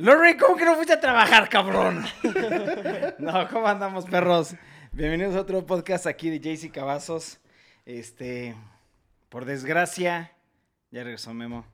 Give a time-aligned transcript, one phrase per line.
[0.00, 2.02] Lorraine, ¿cómo que no fuiste a trabajar, cabrón?
[3.18, 4.54] no, ¿cómo andamos, perros?
[4.92, 7.38] Bienvenidos a otro podcast aquí de JC Cavazos.
[7.84, 8.54] Este,
[9.28, 10.32] por desgracia,
[10.90, 11.66] ya regresó Memo.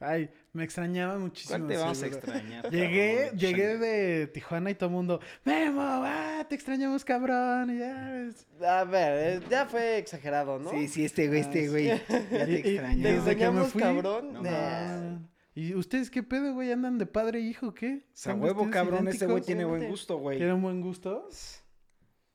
[0.00, 1.56] Ay, me extrañaba muchísimo.
[1.56, 2.70] ¿Cuál te vamos a extrañar?
[2.72, 3.38] Llegué, cabrón?
[3.38, 7.70] llegué de Tijuana y todo el mundo, Memo, ah, te extrañamos, cabrón.
[7.70, 8.80] y ya.
[8.80, 10.70] A ver, eh, ya fue exagerado, ¿no?
[10.70, 11.86] Sí, sí, este güey, este güey.
[11.86, 14.32] Ya te me fui, cabrón.
[14.32, 15.33] no Nah.
[15.54, 16.72] ¿Y ustedes qué pedo, güey?
[16.72, 18.04] ¿Andan de padre e hijo qué?
[18.12, 19.46] ¿Están huevo, cabrón, este güey idénticos?
[19.46, 20.38] tiene buen gusto, güey.
[20.38, 21.28] ¿Tienen buen gusto?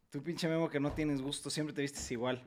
[0.09, 2.43] Tú pinche Memo que no tienes gusto, siempre te vistes igual.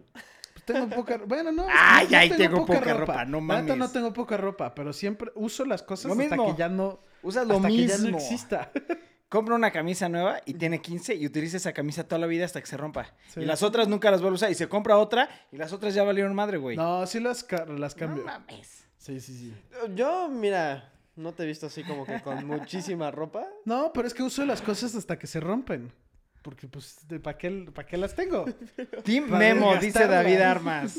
[0.53, 1.67] Pues tengo poca Bueno, no.
[1.71, 3.93] Ay, no ay, tengo poca ropa, no neta, no mames.
[3.93, 6.53] tengo poca ropa, pero siempre uso las cosas Lo hasta mismo.
[6.55, 7.01] que ya no.
[7.23, 8.73] Usas lo hasta que ya no exista.
[9.29, 12.61] Compra una camisa nueva y tiene 15 y utiliza esa camisa toda la vida hasta
[12.61, 13.15] que se rompa.
[13.29, 13.41] Sí.
[13.41, 14.51] Y las otras nunca las vuelve a usar.
[14.51, 16.77] Y se compra otra y las otras ya valieron madre, güey.
[16.77, 17.47] No, sí las,
[17.79, 18.25] las No cambio.
[18.25, 18.82] mames.
[19.03, 19.53] Sí, sí, sí.
[19.97, 23.45] Yo, mira, no te he visto así como que con muchísima ropa.
[23.65, 25.93] No, pero es que uso las cosas hasta que se rompen.
[26.41, 28.45] Porque, pues, ¿para qué, pa' qué las tengo?
[29.05, 30.07] Team Para Memo, dice.
[30.07, 30.99] David Armas.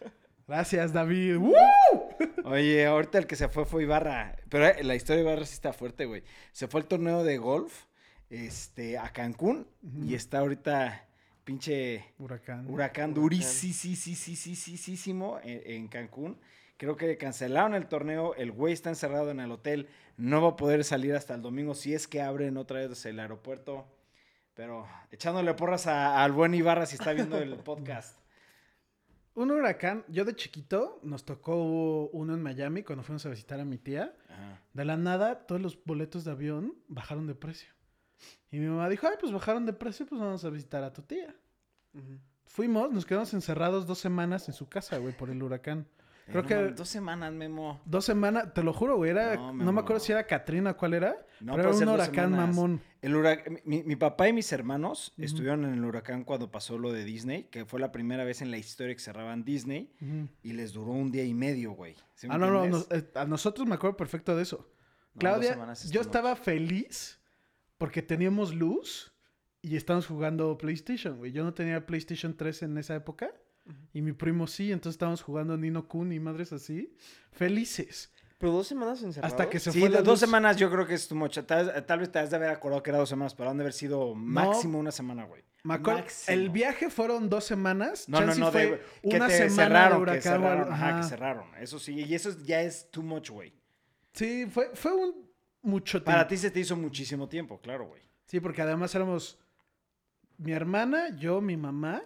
[0.48, 1.36] Gracias, David.
[1.36, 1.52] ¡Woo!
[2.44, 4.34] Oye, ahorita el que se fue fue Ibarra.
[4.48, 6.22] Pero eh, la historia de Ibarra sí está fuerte, güey.
[6.52, 7.84] Se fue al torneo de golf
[8.30, 9.66] este, a Cancún
[10.06, 11.06] y está ahorita
[11.44, 12.66] pinche Huracán.
[12.70, 13.98] huracán durísimo
[15.42, 16.38] en, en Cancún.
[16.82, 18.34] Creo que cancelaron el torneo.
[18.34, 19.88] El güey está encerrado en el hotel.
[20.16, 23.20] No va a poder salir hasta el domingo si es que abren otra vez el
[23.20, 23.86] aeropuerto.
[24.54, 28.18] Pero echándole porras a- al buen Ibarra si está viendo el podcast.
[29.34, 33.64] Un huracán, yo de chiquito nos tocó uno en Miami cuando fuimos a visitar a
[33.64, 34.12] mi tía.
[34.28, 34.60] Ajá.
[34.72, 37.70] De la nada, todos los boletos de avión bajaron de precio.
[38.50, 41.02] Y mi mamá dijo, ay, pues bajaron de precio, pues vamos a visitar a tu
[41.02, 41.32] tía.
[42.44, 45.86] Fuimos, nos quedamos encerrados dos semanas en su casa, güey, por el huracán.
[46.26, 47.82] Creo Eh, no que dos semanas, Memo.
[47.84, 50.94] dos semanas, te lo juro, güey, era, No, no, me acuerdo si era Katrina cuál
[50.94, 52.48] era, No, pero era un huracán semanas.
[52.56, 52.80] mamón.
[53.00, 55.24] El hurac- mi, mi papá y mis hermanos Ujú.
[55.24, 58.50] estuvieron en el huracán cuando pasó lo de Disney, que fue la primera vez en
[58.52, 60.28] la historia que cerraban Disney Ujú.
[60.44, 61.96] y les duró un día y medio, güey.
[62.14, 64.68] ¿Sí me Ah, no, no, eh, a nosotros me acuerdo perfecto de eso.
[65.18, 65.58] Claudia,
[65.90, 67.20] yo estaba feliz
[67.78, 69.12] porque teníamos luz
[69.60, 71.32] y estábamos jugando PlayStation, güey.
[71.32, 73.30] Yo no tenía PlayStation 3 en esa época
[73.92, 76.94] y mi primo sí, entonces estábamos jugando Nino Kun y madres así.
[77.30, 78.12] Felices.
[78.38, 79.32] Pero dos semanas encerrados.
[79.32, 80.20] Hasta que se Sí, fue la dos luz.
[80.20, 81.46] semanas yo creo que es tu mocha.
[81.46, 83.62] Tal, tal vez te has de haber acordado que era dos semanas, pero han de
[83.62, 85.44] haber sido máximo una semana, güey.
[85.62, 86.34] Máximo.
[86.36, 88.08] el viaje fueron dos semanas.
[88.08, 90.32] No, no, no, fue de, que una te semana cerraron, de que huracán.
[90.42, 91.54] cerraron, ajá, que cerraron.
[91.60, 93.54] Eso sí, y eso ya es too much, güey.
[94.12, 95.30] Sí, fue, fue un
[95.62, 96.06] mucho tiempo.
[96.10, 98.02] Para ti se te hizo muchísimo tiempo, claro, güey.
[98.26, 99.38] Sí, porque además éramos
[100.38, 102.02] mi hermana, yo, mi mamá,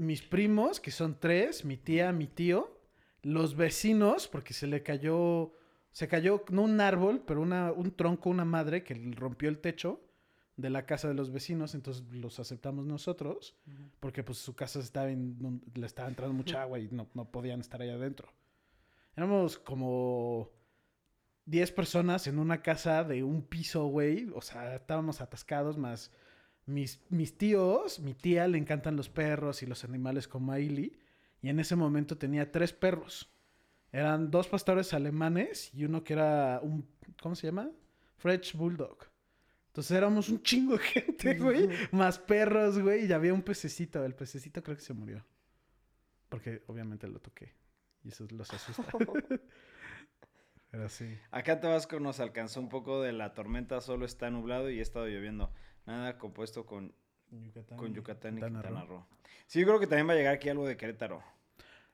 [0.00, 2.78] mis primos, que son tres, mi tía, mi tío,
[3.22, 5.52] los vecinos, porque se le cayó,
[5.92, 10.00] se cayó no un árbol, pero una, un tronco, una madre que rompió el techo
[10.56, 13.56] de la casa de los vecinos, entonces los aceptamos nosotros,
[13.98, 17.60] porque pues su casa estaba en- le estaba entrando mucha agua y no, no podían
[17.60, 18.32] estar ahí adentro.
[19.16, 20.50] Éramos como
[21.46, 24.30] 10 personas en una casa de un piso, güey.
[24.34, 26.10] O sea, estábamos atascados más
[26.70, 30.96] mis, mis tíos, mi tía le encantan los perros y los animales como a Ili.
[31.42, 33.30] Y en ese momento tenía tres perros.
[33.92, 36.86] Eran dos pastores alemanes y uno que era un,
[37.20, 37.70] ¿cómo se llama?
[38.16, 39.10] French Bulldog.
[39.68, 41.68] Entonces éramos un chingo de gente, güey.
[41.92, 43.06] más perros, güey.
[43.06, 44.04] Y había un pececito.
[44.04, 45.24] El pececito creo que se murió.
[46.28, 47.54] Porque obviamente lo toqué.
[48.04, 48.84] Y eso los asusta.
[50.70, 51.18] Pero sí.
[51.30, 54.82] Acá en Tabasco nos alcanzó un poco de la tormenta, solo está nublado y ha
[54.82, 55.52] estado lloviendo.
[55.86, 56.92] Nada compuesto con,
[57.30, 58.96] Yucatán, con Yucatán y Quintana Quintana Roo.
[58.98, 59.06] Roo.
[59.46, 61.22] Sí, yo creo que también va a llegar aquí algo de Querétaro.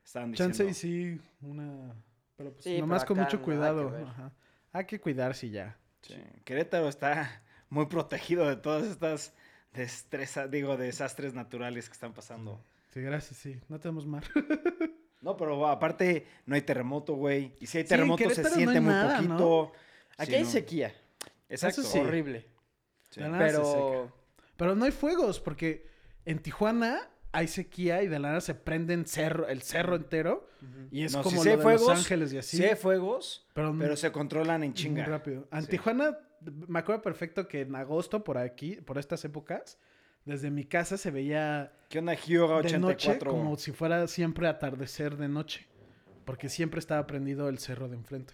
[0.05, 0.55] Estaban diciendo.
[0.57, 1.93] Chance y sí, una...
[2.35, 3.89] Pero pues Sí, nomás pero con mucho que cuidado.
[3.91, 4.03] ver.
[4.03, 4.31] Ajá.
[4.71, 5.77] Hay que cuidarse ya.
[6.01, 6.15] Sí,
[6.45, 9.33] Querétaro está muy protegido de todas estas
[9.73, 12.63] destreza, digo, desastres naturales que están pasando.
[12.93, 13.59] Sí, gracias, sí.
[13.69, 14.23] No tenemos mar.
[15.19, 17.55] No, pero aparte no hay terremoto, güey.
[17.59, 19.71] Y si hay terremoto se no siente hay muy nada, poquito.
[20.15, 20.49] Aquí Sí, hay no.
[20.49, 20.93] sequía.
[21.49, 21.81] Exacto.
[21.81, 21.99] Eso sí.
[21.99, 22.45] Horrible.
[23.09, 23.19] Sí.
[23.21, 23.63] La nada se seca.
[23.65, 24.11] Pero.
[24.57, 25.87] Pero no hay fuegos, porque
[26.25, 26.99] en Tijuana
[27.31, 30.47] hay sequía y de la nada se prenden cerro, el cerro entero.
[30.91, 32.57] Y es No, como sí lo hay de fuegos, Los Ángeles y así.
[32.57, 35.05] Sí hay fuegos, pero, pero se controlan en muy chinga.
[35.05, 35.47] rápido.
[35.51, 35.67] En Sí.
[35.69, 36.17] Tijuana,
[36.67, 39.77] me acuerdo perfecto que en agosto, por aquí, por estas épocas,
[40.25, 43.31] desde mi casa se veía ¿Qué onda, Hyuga de noche 84?
[43.31, 45.67] como si fuera siempre atardecer de noche.
[46.25, 48.33] Porque siempre estaba prendido el cerro de enfrente.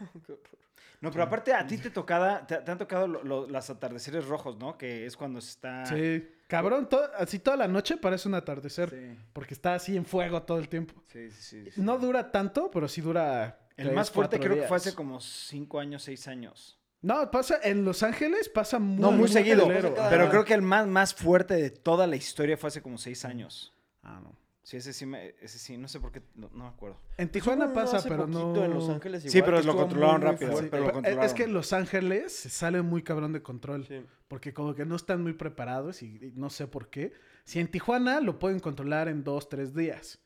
[1.06, 4.26] No, pero aparte a ti te tocada, te, te han tocado lo- lo- los atardeceres
[4.26, 4.76] rojos, ¿no?
[4.76, 5.86] Que es cuando se está.
[5.86, 6.88] Sí, cabrón,
[7.18, 8.90] así toda la noche parece un atardecer.
[8.90, 10.94] Sí, Porque está así en fuego todo el tiempo.
[11.06, 11.80] sí, sí, sí.
[11.80, 15.80] No dura tanto, pero sí dura El más fuerte creo que fue hace como cinco
[15.80, 16.78] años, seis años.
[17.02, 19.68] No, pasa en Los Ángeles, pasa muy, No, muy seguido.
[19.68, 23.24] Pero creo que el más, más fuerte de toda la historia fue hace como seis
[23.24, 23.72] años.
[24.02, 24.34] Ah, no.
[24.66, 26.98] Sí, ese sí, me, ese sí, no sé por qué, no, no me acuerdo.
[27.18, 28.64] En Tijuana pasa, hace pero poquito no.
[28.64, 30.70] en Los Ángeles Sí, pero lo estuvo controlaron muy, muy rápido, fuerte.
[30.70, 33.86] pero lo Pero es- que en Los Ángeles se sale muy cabrón de control.
[33.86, 34.02] Sí.
[34.26, 37.12] Porque como que no están muy preparados y, y no sé por qué.
[37.44, 40.18] Si en Tijuana lo pueden controlar en dos, tres días.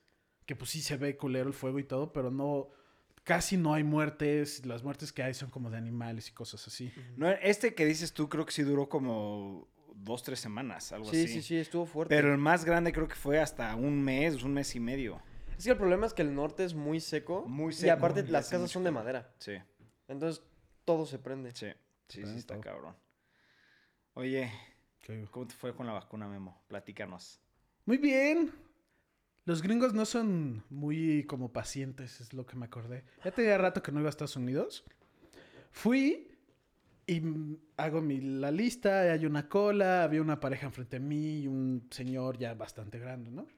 [0.47, 2.71] Que pues sí se ve culero el fuego y todo, pero no...
[3.25, 4.65] Casi no hay muertes.
[4.65, 6.91] Las muertes que hay son como de animales y cosas así.
[7.19, 9.69] No, este que dices tú creo que sí duró como
[10.03, 11.35] dos, tres semanas, algo Sí, así.
[11.35, 12.15] sí, sí, estuvo fuerte.
[12.15, 15.21] Pero el más grande creo que fue hasta un mes, un mes y medio.
[15.59, 17.45] Es que el problema es que el norte es muy seco.
[17.47, 19.33] Muy Y seco, aparte y las hace casas mucho son de madera.
[19.39, 19.53] Sí,
[20.09, 20.43] Entonces
[20.85, 21.51] todo se prende.
[21.55, 21.67] sí,
[22.09, 22.63] sí, sí, está todo.
[22.63, 22.97] cabrón.
[24.15, 24.51] Oye,
[25.31, 26.63] ¿cómo te fue con la vacuna, Memo?
[26.69, 27.41] Platícanos.
[27.85, 28.53] Muy bien.
[29.45, 33.05] Los gringos no son muy como pacientes, es lo que me acordé.
[33.25, 34.85] Ya tenía rato que no iba a Estados Unidos.
[35.73, 36.30] Fui
[37.11, 41.49] y hago mi, la lista, hay una cola, había una pareja enfrente de mí y
[41.49, 43.49] un señor ya bastante grande, ¿no?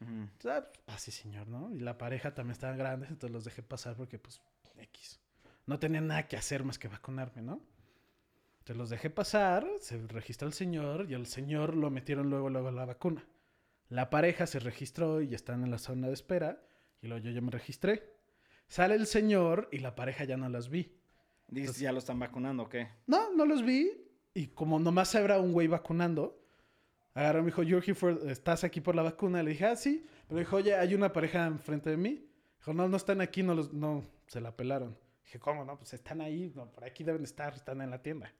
[0.00, 1.70] Entonces, ah, pues, pase, señor, ¿no?
[1.74, 4.40] Y la pareja también estaban grandes, entonces los dejé pasar porque, pues,
[4.78, 5.20] X.
[5.66, 7.60] No tenía nada que hacer más que vacunarme, ¿no?
[8.60, 12.68] Entonces los dejé pasar, se registró el señor y el señor lo metieron luego, luego
[12.68, 13.26] a la vacuna.
[13.90, 16.62] La pareja se registró y están en la zona de espera
[17.02, 18.14] y luego yo ya me registré.
[18.68, 21.01] Sale el señor y la pareja ya no las vi.
[21.52, 22.88] Dices, ¿ya lo están vacunando o qué?
[23.06, 23.90] No, no los vi.
[24.34, 26.40] Y como nomás habrá un güey vacunando,
[27.14, 29.42] agarró y me dijo, "You're here for- ¿estás aquí por la vacuna?
[29.42, 30.06] Le dije, ah, sí.
[30.28, 32.26] Pero dijo, oye, hay una pareja enfrente de mí.
[32.58, 34.96] Dijo, no, no están aquí, no, los, no, se la pelaron.
[35.26, 35.76] Dije, ¿cómo no?
[35.76, 38.32] Pues están ahí, no, por aquí deben estar, están en la tienda.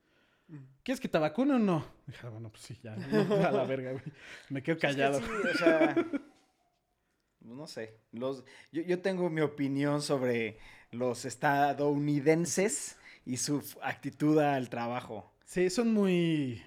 [0.83, 1.85] ¿Quieres que te vacune o no?
[2.07, 4.05] Dije, "Ah, bueno, pues sí, ya, no, a la verga, güey.
[4.49, 5.19] Me quedo callado.
[5.19, 5.95] Es que sí, o sea,
[7.41, 7.99] no sé.
[8.13, 8.43] Los,
[8.73, 10.57] yo, yo tengo mi opinión sobre
[10.91, 15.33] los estadounidenses y su actitud al trabajo.
[15.45, 16.63] Sí, son muy...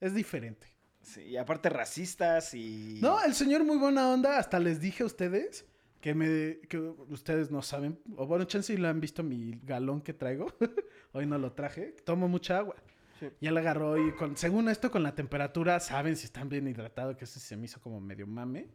[0.00, 0.66] Es diferente.
[1.02, 2.98] Sí, y aparte racistas y...
[3.02, 4.38] No, el señor muy buena onda.
[4.38, 5.66] Hasta les dije a ustedes
[6.00, 7.98] que me que ustedes no saben.
[8.16, 10.52] O bueno, chance si lo han visto mi galón que traigo.
[11.12, 11.94] Hoy no lo traje.
[12.04, 12.76] Tomo mucha agua.
[13.20, 13.28] Sí.
[13.40, 17.16] Ya le agarró y con, según esto con la temperatura saben si están bien hidratados,
[17.16, 18.68] que eso se me hizo como medio mame.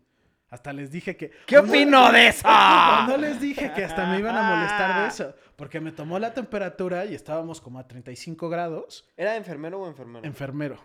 [0.50, 1.32] Hasta les dije que...
[1.46, 2.48] ¿Qué opino de eso?
[2.48, 5.36] no les dije que hasta me iban a molestar de eso.
[5.56, 9.10] Porque me tomó la temperatura y estábamos como a 35 grados.
[9.18, 10.26] ¿Era enfermero o enfermera?
[10.26, 10.78] Enfermero.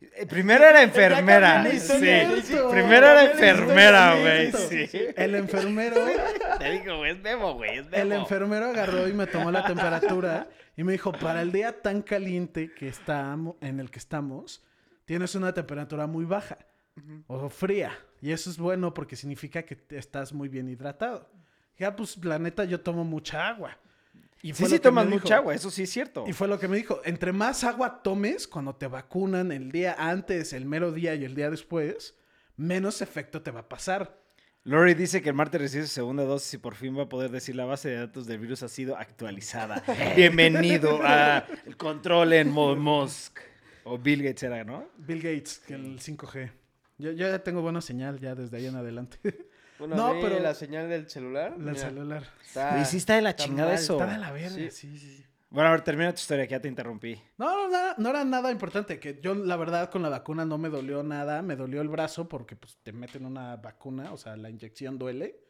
[0.00, 1.64] Eh, Primero era enfermera.
[1.78, 1.96] Sí.
[2.70, 4.52] Primero era enfermera, güey.
[4.52, 5.00] Sí.
[5.16, 5.96] El enfermero...
[6.58, 8.22] Te digo, güey, es Memo, güey, es El Memo.
[8.22, 12.72] enfermero agarró y me tomó la temperatura y me dijo, para el día tan caliente
[12.74, 14.64] que estamos, en el que estamos,
[15.04, 16.58] tienes una temperatura muy baja
[17.26, 17.96] o fría.
[18.20, 21.28] Y eso es bueno porque significa que estás muy bien hidratado.
[21.78, 23.76] Ya, pues, la neta, yo tomo mucha agua.
[24.42, 26.24] Y Sí, sí tomas mucha agua, eso sí es cierto.
[26.28, 29.96] Y fue lo que me dijo, entre más agua tomes cuando te vacunan el día
[29.98, 32.14] antes, el mero día y el día después,
[32.56, 34.20] menos efecto te va a pasar.
[34.64, 37.30] Lori dice que el martes recibe su segunda dosis y por fin va a poder
[37.30, 39.82] decir la base de datos del virus ha sido actualizada.
[40.16, 43.38] Bienvenido a el control en Mo- Musk.
[43.84, 44.86] O Bill Gates era, ¿no?
[44.98, 46.50] Bill Gates, que el 5G.
[46.98, 49.18] Yo, yo ya tengo buena señal ya desde ahí en adelante.
[49.76, 51.50] Bueno, No, no, pero- pero la señal del celular.
[51.58, 52.22] La mira, celular.
[52.44, 53.78] está- Y sí está de la está chingada mal.
[53.80, 53.94] eso.
[53.94, 54.98] Está de la verga, sí, Sí.
[54.98, 55.24] sí, sí.
[55.50, 57.20] Bueno, a ver, termina tu historia, que ya te interrumpí.
[57.38, 59.00] No, no, nada- no era nada importante.
[59.00, 61.42] Que yo, la verdad, con la vacuna no me dolió nada.
[61.42, 65.40] Me dolió el brazo porque pues, te meten una vacuna, o sea, la inyección duele.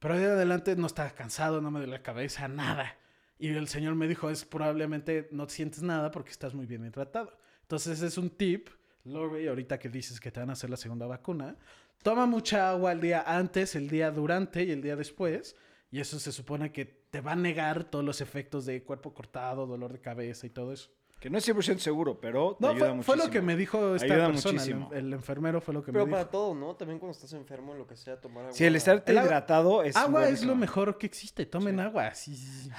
[0.00, 2.94] Pero ahí de adelante no estaba cansado, no me duele la cabeza, nada.
[3.38, 7.38] Y el señor me dijo, es probablemente no sientes nada porque estás muy bien hidratado.
[7.62, 8.68] Entonces es un tip,
[9.06, 11.56] Lori, ahorita que dices que te van a hacer la segunda vacuna,
[12.02, 15.56] toma mucha agua el día antes, el día durante y el día después.
[15.90, 19.66] Y eso se supone que te va a negar todos los efectos de cuerpo cortado,
[19.66, 20.90] dolor de cabeza y todo eso.
[21.18, 23.16] Que no es 100% seguro, pero te No, ayuda fue, muchísimo.
[23.16, 24.50] fue lo que me dijo esta Ayuda persona.
[24.50, 24.90] El, muchísimo.
[24.92, 26.30] el enfermero fue lo que Pero me para dijo.
[26.30, 26.76] todo, ¿no?
[26.76, 28.52] También cuando estás enfermo, en lo que sea, tomar agua.
[28.52, 31.46] Sí, el agua- hidratado es Agua es lo mejor que existe.
[31.46, 32.10] Tomen agua.
[32.14, 32.70] Sí, sí, sí.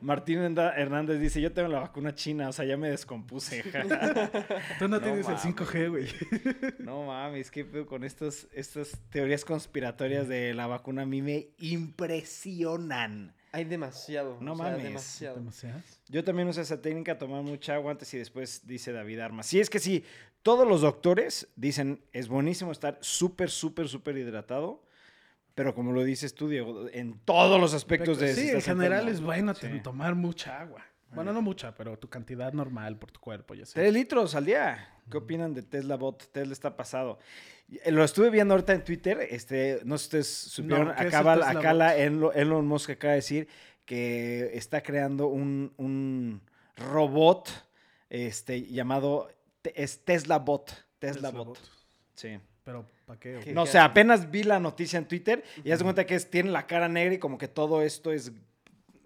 [0.00, 3.62] Martín Hernández dice, yo tengo la vacuna china, o sea, ya me descompuse.
[4.80, 5.44] Tú no, No tienes mames.
[5.44, 6.08] el 5G, güey.
[6.80, 11.02] no mames, qué pedo con estos, estas teorías conspiratorias de la vacuna.
[11.02, 13.34] A mí me impresionan.
[13.52, 14.36] Hay demasiado.
[14.40, 14.82] No o sea, mames.
[14.82, 15.36] demasiado.
[15.36, 16.00] Demasiadas.
[16.08, 19.46] Yo también uso esa técnica, tomar mucha agua antes y después, dice David Armas.
[19.46, 20.04] Sí, es que sí,
[20.42, 24.82] todos los doctores dicen, es buenísimo estar súper, súper, súper hidratado,
[25.54, 28.34] pero como lo dices tú, Diego, en todos los aspectos de...
[28.34, 29.66] si Sí, en general es bueno Sí.
[29.82, 30.84] tomar mucha agua.
[31.12, 33.74] Bueno, no mucha, pero tu cantidad normal por tu cuerpo, ya sé.
[33.74, 34.94] Tres litros al día.
[35.10, 36.30] ¿Qué opinan de Tesla Bot?
[36.32, 37.18] Tesla está pasado.
[37.84, 39.26] Eh, Lo estuve viendo ahorita en Twitter.
[39.30, 40.88] Este, no sé si ustedes supieron.
[40.88, 41.96] No, ¿qué es el acaba, acá la?
[41.96, 43.48] Elon, Elon Musk acaba de decir
[43.84, 46.42] que está creando un, un
[46.76, 47.48] robot
[48.10, 49.30] este, llamado
[49.74, 50.66] es Tesla Bot.
[50.98, 51.46] Tesla, Tesla Bot.
[51.46, 51.58] Bot.
[52.14, 52.38] Sí.
[52.64, 53.52] Pero, ¿para qué?
[53.54, 56.28] No, o sea, apenas vi la noticia en Twitter y haz de cuenta que es,
[56.28, 58.32] tiene la cara negra y como que todo esto es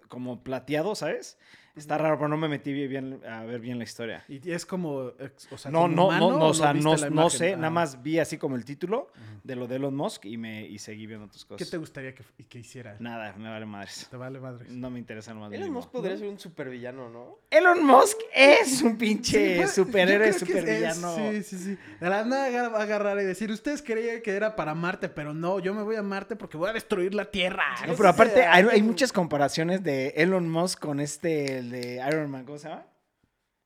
[0.09, 1.39] como plateado, ¿sabes?
[1.75, 4.25] Está raro, pero no me metí bien a ver bien la historia.
[4.29, 5.09] Y es como.
[5.19, 7.57] ex- O sea, no, no, humano, no, no, ¿o o sea, viste no, sé, Ah.
[7.57, 9.11] nada más vi así como el título
[9.43, 11.71] de lo de Elon Musk y me y seguí viendo otras ¿Qué cosas.
[11.71, 12.97] te gustaría que, que hiciera?
[13.01, 14.07] Nada, me vale madres.
[14.11, 14.69] Te vale madres.
[14.71, 15.49] No me interesa nomás.
[15.51, 15.79] Elon mínimo.
[15.81, 17.39] Musk podría ser un supervillano, ¿no?
[17.51, 21.17] Elon Musk es un pinche pues, superhéroe, es- supervillano.
[21.17, 21.79] Sí, sí, sí.
[22.01, 25.33] De la nada va a agarrar y decir, ustedes creían que era para Marte, pero
[25.33, 27.65] no, yo me voy a Marte porque voy a destruir la Tierra.
[27.87, 32.03] No, pero sí aparte hay, hay muchas comparaciones de Elon Musk con este, el de
[32.09, 32.87] Iron Man, ¿cómo se llama?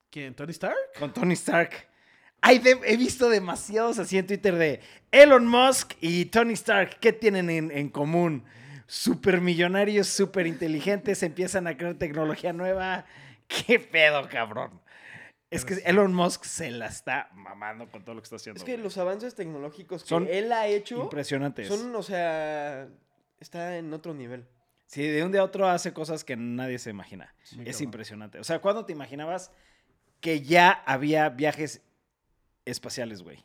[0.09, 0.33] ¿Quién?
[0.35, 0.77] ¿Tony Stark?
[0.99, 1.71] Con Tony Stark.
[2.63, 4.79] De- he visto demasiados así en Twitter de
[5.11, 8.45] Elon Musk y Tony Stark, ¿qué tienen en, en común?
[8.85, 13.05] Super millonarios, súper inteligentes, empiezan a crear tecnología nueva.
[13.47, 14.79] ¿Qué pedo, cabrón?
[15.49, 15.73] Es que.
[15.85, 18.57] Elon Musk se la está mamando con todo lo que está haciendo.
[18.59, 18.83] Es que güey.
[18.83, 21.67] los avances tecnológicos que Son él ha hecho Impresionantes.
[21.67, 22.87] son, o sea,
[23.39, 24.45] está en otro nivel.
[24.87, 27.33] Sí, de un día a otro hace cosas que nadie se imagina.
[27.65, 28.39] Es impresionante.
[28.39, 29.51] O sea, ¿cuándo te imaginabas
[30.21, 31.81] que ya había viajes
[32.65, 33.43] espaciales, güey?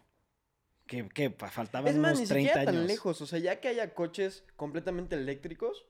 [0.86, 2.80] Que, que faltaban Es más, unos ni 30 siquiera años.
[2.82, 3.20] tan lejos.
[3.20, 5.84] O sea, ya que haya coches completamente eléctricos,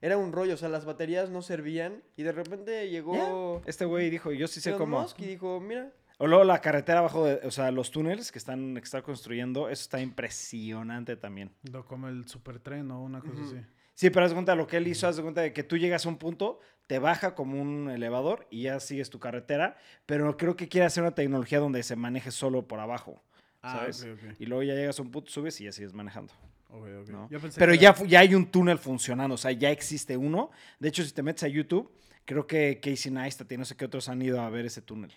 [0.00, 0.54] era un rollo.
[0.54, 4.60] O sea, las baterías no servían y de repente llegó Este güey dijo, yo sí
[4.60, 5.00] sé Elon cómo.
[5.00, 8.38] Musk y dijo, mira, O luego la carretera abajo, de, o sea, los túneles que
[8.38, 11.50] están, que están construyendo, eso está impresionante también.
[11.70, 13.56] Lo como el supertren o una cosa así.
[13.98, 15.76] Sí, pero haz de cuenta lo que él hizo, haz de cuenta de que tú
[15.76, 19.76] llegas a un punto, te baja como un elevador y ya sigues tu carretera,
[20.06, 23.20] pero creo que quiere hacer una tecnología donde se maneje solo por abajo,
[23.60, 24.04] ¿sabes?
[24.04, 24.34] Ah, ok, ok.
[24.38, 26.32] Y luego ya llegas a un punto, subes y ya sigues manejando.
[26.68, 27.08] Ok, ok.
[27.08, 27.28] ¿no?
[27.28, 30.52] Yo pensé Pero que ya, ya hay un túnel funcionando, o sea, ya existe uno.
[30.78, 31.90] De hecho, si te metes a YouTube,
[32.24, 35.12] creo que Casey Neistat y no sé qué otros han ido a ver ese túnel.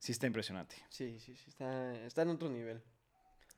[0.00, 0.74] Sí está impresionante.
[0.88, 2.82] sí, sí, sí, está, está en otro nivel.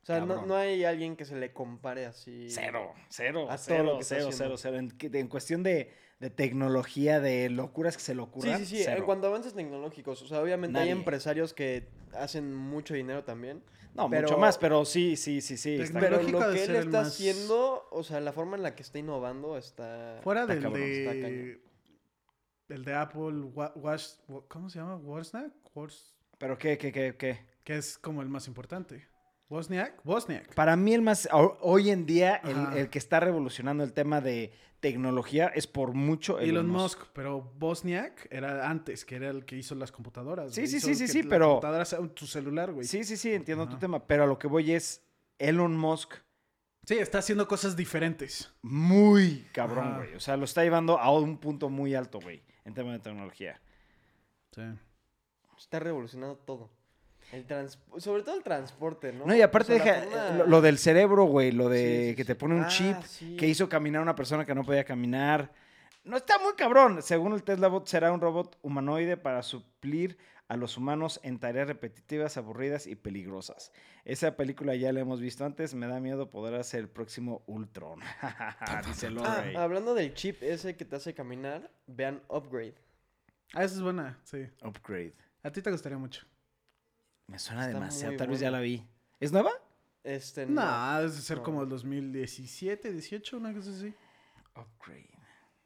[0.02, 2.48] O sea, no, no hay alguien que se le compare así.
[2.48, 4.56] Cero, cero, A todo cero, lo que está cero, haciendo.
[4.56, 5.10] cero, cero.
[5.12, 8.82] En, en cuestión de, de tecnología, de locuras que se le Sí, ocurran, sí, sí.
[8.84, 8.98] cero.
[8.98, 10.86] En cuanto a avances tecnológicos, o sea, obviamente Nadie.
[10.92, 13.62] hay empresarios que hacen mucho dinero también.
[13.94, 15.74] No, pero- mucho más, pero sí, sí, sí, sí.
[15.74, 18.82] está- Pero lo que él está más- haciendo, o sea, la forma en la que
[18.82, 20.20] está innovando está.
[20.22, 21.20] Fuera Está del cabrón, está de...
[21.22, 21.60] cañón.
[22.68, 24.96] El de Apple, Wa- Wash, Wa- ¿cómo se llama?
[24.96, 25.52] Wozniak?
[25.74, 27.40] Woz- Pero qué, qué, qué, qué.
[27.64, 29.06] Que es como el más importante.
[29.50, 30.54] Wozniak, Wozniak.
[30.54, 32.36] Para mí el más, ho- hoy en día,
[32.74, 38.28] el, que está revolucionando el tema de tecnología es por mucho Elon Musk, pero Wozniak
[38.30, 40.54] era antes, que era el que hizo las computadoras.
[40.54, 42.86] Sí, sí, sí, sí, sí, pero- computadora sea un- tu celular, güey.
[42.86, 45.04] Sí, sí, sí, entiendo tu tema, pero a lo que voy es
[45.38, 46.14] Elon Musk
[46.86, 48.50] Sí, está haciendo cosas diferentes.
[48.62, 49.96] muy cabrón, Ajá.
[49.98, 50.14] güey.
[50.14, 53.60] O sea, lo está llevando a un punto muy alto, güey, en tema de tecnología.
[54.52, 54.62] Sí.
[55.58, 56.70] Está revolucionando todo.
[57.32, 57.78] El trans...
[57.98, 59.26] Sobre todo el transporte, ¿no?
[59.26, 61.78] No, y aparte O sea, la deja forma- lo, lo del cerebro, güey, lo de
[62.04, 63.36] Sí, sí, que te pone un Ah, chip sí.
[63.36, 65.52] que hizo caminar a una persona que no podía caminar.
[66.02, 67.02] No está muy cabrón.
[67.02, 70.18] Según el Tesla Bot, será un robot humanoide para suplir
[70.48, 73.70] a los humanos en tareas repetitivas, aburridas y peligrosas.
[74.04, 75.74] Esa película ya la hemos visto antes.
[75.74, 78.00] Me da miedo poder hacer el próximo Ultron.
[78.88, 82.74] Dice Ah, hablando del chip ese que te hace caminar, vean Upgrade.
[83.54, 84.48] Ah, esa es buena, sí.
[84.64, 85.14] Upgrade.
[85.44, 86.26] A ti te gustaría mucho.
[87.30, 88.16] Me suena Está demasiado.
[88.16, 88.84] Tal vez ya la vi.
[89.20, 89.50] ¿Es nueva?
[90.02, 91.42] Este, No, debe ser no.
[91.42, 93.94] como el 2017, 18, una cosa así.
[94.56, 95.08] Upgrade.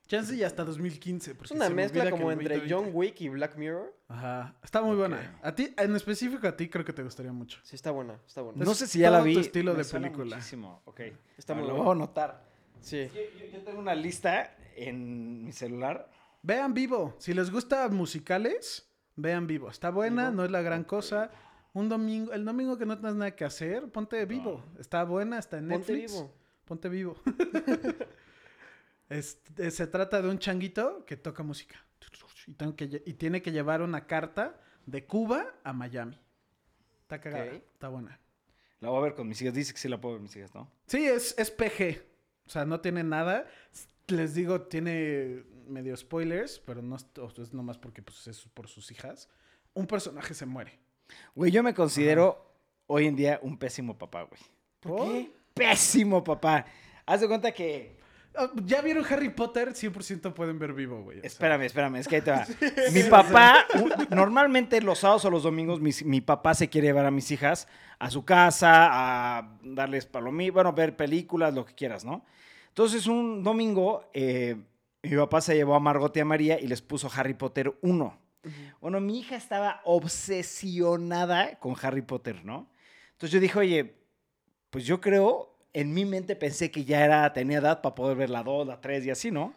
[0.07, 1.35] Chance ya hasta 2015.
[1.45, 2.69] Es una me mezcla como entre.
[2.69, 3.97] John Wick y Black Mirror.
[4.09, 5.39] Ajá, está muy buena.
[5.43, 7.59] A ti, en específico a ti, creo que te gustaría mucho.
[7.63, 8.63] Sí, está buena, está buena.
[8.63, 9.39] No sé si ya la tu vi.
[9.39, 10.37] estilo Me de película.
[10.37, 10.83] Muchísimo.
[10.85, 11.01] Ok.
[11.39, 12.45] Está Ah, muy lo voy a anotar.
[12.81, 13.09] Sí.
[13.15, 16.11] Yo, yo- yo tengo una lista en mi celular.
[16.43, 17.15] Vean vivo.
[17.19, 19.71] Si les gusta musicales, vean vivo.
[19.71, 20.37] Está buena, Vivo.
[20.37, 21.31] no es la gran cosa.
[21.75, 24.65] Un domingo, el domingo que no tienes nada que hacer, ponte vivo.
[24.79, 26.13] Está buena, está en Ponte Netflix.
[26.13, 26.35] vivo.
[26.65, 27.17] Ponte vivo.
[29.09, 31.77] Es- eh, se trata de un changuito que toca música.
[32.47, 36.19] Y, que tiene que llevar una carta de Cuba a Miami.
[37.03, 37.53] Está cagada.
[37.53, 38.19] Está buena.
[38.81, 39.55] La voy a ver con mis hijas.
[39.55, 40.71] Dice que sí la puedo ver con mis hijas, ¿no?
[40.87, 42.03] Sí, es, es PG.
[42.47, 43.47] O sea, no tiene nada.
[44.09, 47.07] Les digo, tiene medio spoilers, pero no es,
[47.39, 49.29] es nomás porque pues, es por sus hijas.
[49.73, 50.79] Un personaje se muere.
[51.35, 52.45] Güey, yo me considero
[52.87, 54.41] hoy en día un pésimo papá, güey.
[54.81, 55.31] ¿Por qué?
[55.55, 56.65] Pésimo papá.
[57.07, 57.97] Haz de cuenta que.
[58.37, 59.75] Ah, ¿Ya vieron Harry Potter?
[59.75, 61.21] 100% pueden ver vivo, güey.
[61.21, 61.27] sea.
[61.27, 62.45] Espérame, espérame, es que ahí te va.
[62.93, 63.65] Mi papá,
[64.11, 67.69] normalmente los sábados o los domingos, mis- mi papá se quiere llevar a mis hijas
[68.01, 68.89] a su casa,
[69.39, 72.25] a darles palomí, bueno, ver películas, lo que quieras, ¿no?
[72.69, 74.57] Entonces, un domingo, eh,
[75.05, 78.19] mi papá se llevó a Margot y a María y les puso Harry Potter 1.
[78.81, 82.69] Bueno, mi hija estaba obsesionada con Harry Potter, ¿no?
[83.13, 83.97] Entonces yo dije, oye,
[84.71, 88.31] pues yo creo, en mi mente pensé que ya era, tenía edad para poder ver
[88.31, 89.55] la 2, la 3 y así, ¿no?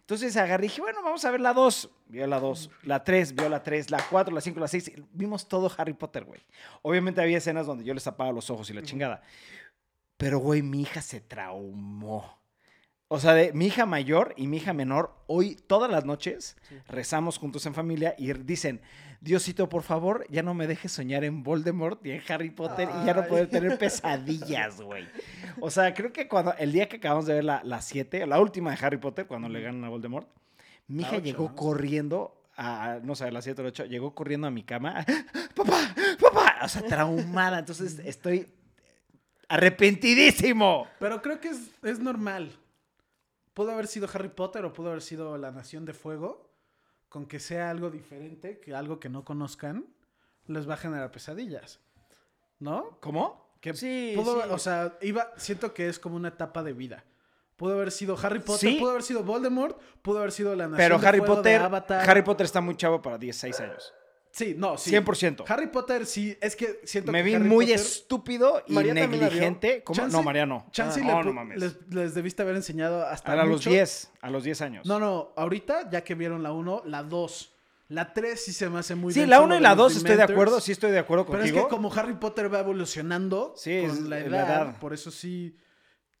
[0.00, 1.88] Entonces agarré y dije, bueno, vamos a ver la 2.
[2.08, 4.92] Vio la 2, la 3, vio la 3, la 4, la 5, la 6.
[5.12, 6.40] Vimos todo Harry Potter, güey.
[6.82, 9.22] Obviamente había escenas donde yo les tapaba los ojos y la chingada.
[10.16, 12.39] Pero, güey, mi hija se traumó.
[13.12, 17.38] O sea, de mi hija mayor y mi hija menor, hoy todas las noches rezamos
[17.38, 18.82] juntos en familia y dicen,
[19.20, 23.06] Diosito, por favor, ya no me dejes soñar en Voldemort y en Harry Potter y
[23.06, 25.08] ya no poder tener pesadillas, güey.
[25.58, 28.70] O sea, creo que cuando el día que acabamos de ver la 7, la, última
[28.70, 30.28] de Harry Potter, cuando le ganan a Voldemort,
[30.86, 31.56] mi La hija ocho, llegó ¿no?
[31.56, 35.04] corriendo a, no sé, a las 7 o 8, llegó corriendo a mi cama,
[35.56, 37.58] papá, papá, o sea, traumada.
[37.58, 38.46] Entonces estoy
[39.48, 40.86] arrepentidísimo.
[41.00, 42.56] Pero creo que es, es normal.
[43.60, 46.48] Pudo haber sido Harry Potter o pudo haber sido La Nación de Fuego.
[47.10, 49.84] Con que sea algo diferente, que algo que no conozcan,
[50.46, 51.78] les va a generar pesadillas.
[52.58, 52.96] ¿No?
[53.00, 53.52] ¿Cómo?
[53.60, 54.48] Que Sí, pudo, sí.
[54.50, 57.04] o sea, iba, siento que es como una etapa de vida.
[57.56, 58.76] Pudo haber sido Harry Potter, Sí.
[58.78, 61.60] pudo haber sido Voldemort, pudo haber sido la Nación Pero de Harry Fuego de Potter,
[61.60, 62.08] Avatar.
[62.08, 63.92] Harry Potter está muy chavo para 16 años.
[64.32, 64.90] Sí, no, sí.
[64.92, 65.44] 100%.
[65.48, 68.94] Harry Potter sí, es que siento Me que vi Harry muy Potter- estúpido y María
[68.94, 69.82] la negligente.
[69.82, 69.96] ¿Cómo?
[69.96, 70.66] Chance- No, María no.
[70.78, 71.58] Ah, le no, pu- no mames.
[71.60, 73.70] les, les debiste haber enseñado hasta a los mucho.
[73.70, 74.86] 10, a los 10 años.
[74.86, 77.52] No, no, ahorita ya que vieron la 1, la 2.
[77.88, 79.96] La 3 sí se me hace muy sí, la lo 1 y la los 2
[79.96, 81.58] estoy de acuerdo, sí estoy de acuerdo Pero contigo.
[81.58, 84.78] es que como Harry Potter va evolucionando Sí, es con la la edad, edad.
[84.78, 85.56] por eso sí.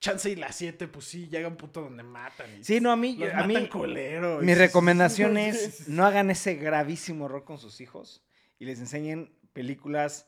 [0.00, 2.46] Chance y la 7, pues sí, llega un punto donde matan.
[2.58, 4.42] y Sí, no, a mí, los a mí matan culero.
[4.42, 8.22] y mi recomendación es no hagan ese gravísimo error con sus hijos
[8.58, 10.26] y les enseñen películas.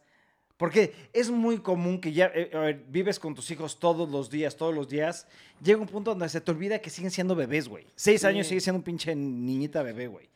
[0.58, 4.30] Porque es muy común que ya eh, a ver, vives con tus hijos todos los
[4.30, 5.26] días, todos los días.
[5.62, 7.86] Llega un punto donde se te olvida que siguen siendo bebés, güey.
[7.96, 8.26] Seis Sí.
[8.28, 10.28] años sigue siendo un pinche niñita bebé, güey.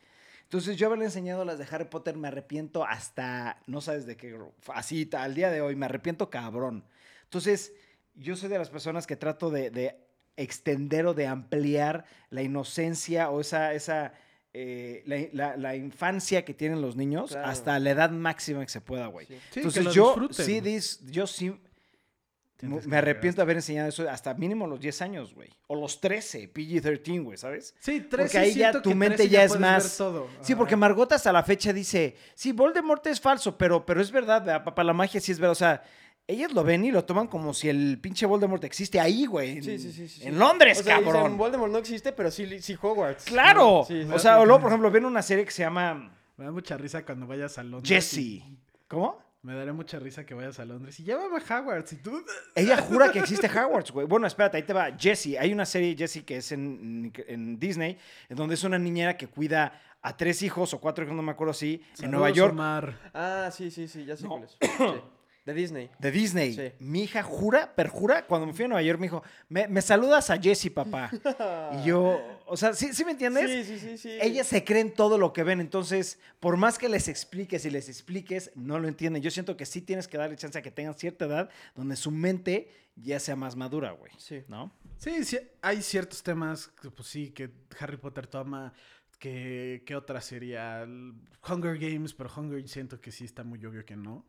[0.43, 4.37] Entonces yo haberle enseñado las de Harry Potter me arrepiento hasta, no sabes de qué,
[4.73, 6.83] así al día de hoy, me arrepiento cabrón.
[7.23, 7.73] Entonces
[8.17, 9.95] yo soy de las personas que trato de, de
[10.35, 14.13] extender o de ampliar la inocencia o esa, esa
[14.53, 15.17] eh, la,
[15.51, 17.47] la- la infancia que tienen los niños Claro.
[17.47, 19.25] hasta la edad máxima que se pueda, güey.
[19.27, 19.33] Sí.
[19.35, 20.45] Sí, que Entonces lo yo disfruten.
[20.45, 21.55] sí, dis- yo sí
[22.55, 25.47] Tienes me arrepiento de haber enseñado eso hasta mínimo los 10 años, güey.
[25.67, 27.75] O los 13, PG-13, güey, ¿sabes?
[27.79, 30.27] Sí, 13 Porque ahí ya tu mente 13 ya es más- todo.
[30.41, 34.43] Sí, porque Margot hasta la fecha dice, sí, Voldemort es falso, pero, pero es verdad,
[34.43, 35.51] ¿verdad, papá, la magia sí es verdad.
[35.51, 35.83] O sea,
[36.27, 39.61] ellas lo ven y lo toman como si el pinche Voldemort existe ahí, güey.
[39.63, 41.23] Sí, sí, sí, sí, en Londres, O sea, cabrón.
[41.23, 43.25] dicen, Voldemort no existe, pero sí, sí Hogwarts.
[43.25, 43.85] Claro.
[43.87, 46.45] Sí, sí, o sea, o luego, por ejemplo, ven una serie que se llama Me
[46.45, 47.87] da mucha risa cuando vayas a Londres.
[47.89, 48.17] Jesse.
[48.17, 49.25] y- ¿Cómo?
[49.43, 52.21] Me daría mucha risa que vayas a Londres y llévame a Hogwarts y tú...
[52.55, 54.05] Ella jura que existe Hogwarts, güey.
[54.05, 54.89] Bueno, espérate, ahí te va.
[54.97, 55.37] Jessie.
[55.37, 59.27] Hay una serie, Jessie, que es en, en Disney, en donde es una niñera que
[59.27, 62.51] cuida a tres hijos o cuatro hijos, no me acuerdo si, en Nueva York.
[62.51, 62.97] Omar.
[63.13, 64.29] Ah, sí, sí, sí, ya sé No.
[64.29, 64.57] cuál es.
[64.59, 64.67] Sí.
[65.47, 65.89] De Disney.
[65.97, 66.53] De Disney.
[66.53, 66.73] Sí.
[66.79, 70.29] Mi hija jura, perjura, cuando me fui a Nueva York me dijo, me, me saludas
[70.29, 71.09] a Jessie, papá.
[71.79, 73.65] y yo, o sea, ¿sí, sí me entiendes?
[73.65, 74.17] Sí, sí, sí, sí.
[74.21, 77.87] Ellas se creen todo lo que ven, entonces, por más que les expliques y les
[77.87, 79.23] expliques, no lo entienden.
[79.23, 82.11] Yo siento que sí tienes que darle chance a que tengan cierta edad donde su
[82.11, 84.11] mente ya sea más madura, güey.
[84.17, 84.43] Sí.
[84.49, 84.73] ¿No?
[84.97, 88.73] Sí, sí, hay ciertos temas, que, pues sí, que Harry Potter toma,
[89.17, 90.85] que, que otra sería
[91.47, 94.25] Hunger Games, pero Hunger Games siento que sí está muy obvio que no.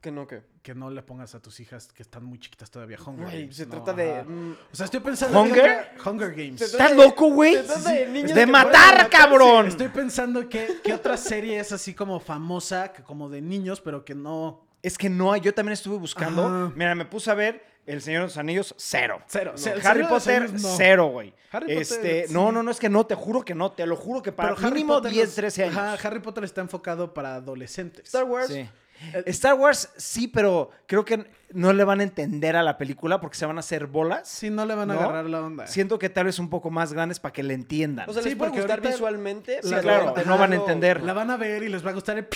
[0.00, 0.42] Que no, que.
[0.62, 3.56] Que no le pongas a tus hijas que están muy chiquitas todavía Hunger Güey, Games.
[3.56, 4.12] se no, trata de.
[4.18, 4.24] ajá.
[4.28, 5.40] mm, O sea, estoy pensando...
[5.40, 5.90] ¿Hunger?
[5.96, 6.60] que- Hunger Games.
[6.60, 7.54] ¿Estás loco, güey?
[7.54, 9.66] se trata de niños de que matar, cabrón.
[9.66, 14.04] Estoy pensando que, que otra serie es así como famosa, que como de niños, pero
[14.04, 14.62] que no...
[14.82, 16.46] Es que no hay, yo también estuve buscando.
[16.46, 16.72] Ajá.
[16.76, 19.20] Mira, me puse a ver El Señor de los Anillos, cero.
[19.26, 19.54] Cero.
[19.56, 19.88] No.
[19.88, 20.74] Harry Potter, no.
[20.76, 21.34] cero, güey.
[21.50, 22.32] Harry Potter, Este, sí.
[22.34, 24.54] No, no, no, es que no, te juro que no, te lo juro que para
[24.54, 25.76] Pero Harry mínimo Potter 10, los- 13 años.
[25.76, 28.04] Ajá, Harry Potter está enfocado para adolescentes.
[28.04, 28.48] Star Wars.
[28.48, 28.68] Sí.
[29.14, 33.20] El- Star Wars sí, pero creo que no le van a entender a la película
[33.20, 34.28] porque se van a hacer bolas.
[34.28, 35.00] Sí, no le van a ¿No?
[35.00, 35.66] agarrar la onda.
[35.66, 38.08] Siento que tal vez un poco más grandes para que le entiendan.
[38.08, 39.60] O sea, Sí, les puede porque gustar visualmente.
[39.62, 41.02] Sí, pero claro, no van a entender.
[41.02, 42.26] La van a ver y les va a gustar el...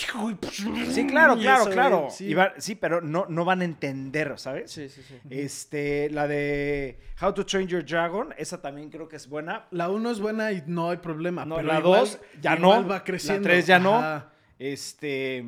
[0.91, 2.09] sí, claro, y claro, claro.
[2.11, 2.27] sí.
[2.27, 4.71] Y va- sí, pero no, no van a entender, ¿sabes?
[4.71, 5.19] Sí, sí, sí.
[5.31, 9.67] Este, la de How to Train Your Dragon, esa también creo que es buena.
[9.71, 11.45] La 1 es buena y no hay problema.
[11.45, 12.89] No, pero la igual- 2 ya igual no.
[12.89, 13.49] va creciendo.
[13.49, 13.97] La 3 ya no.
[13.99, 14.29] Ajá.
[14.59, 15.45] Este.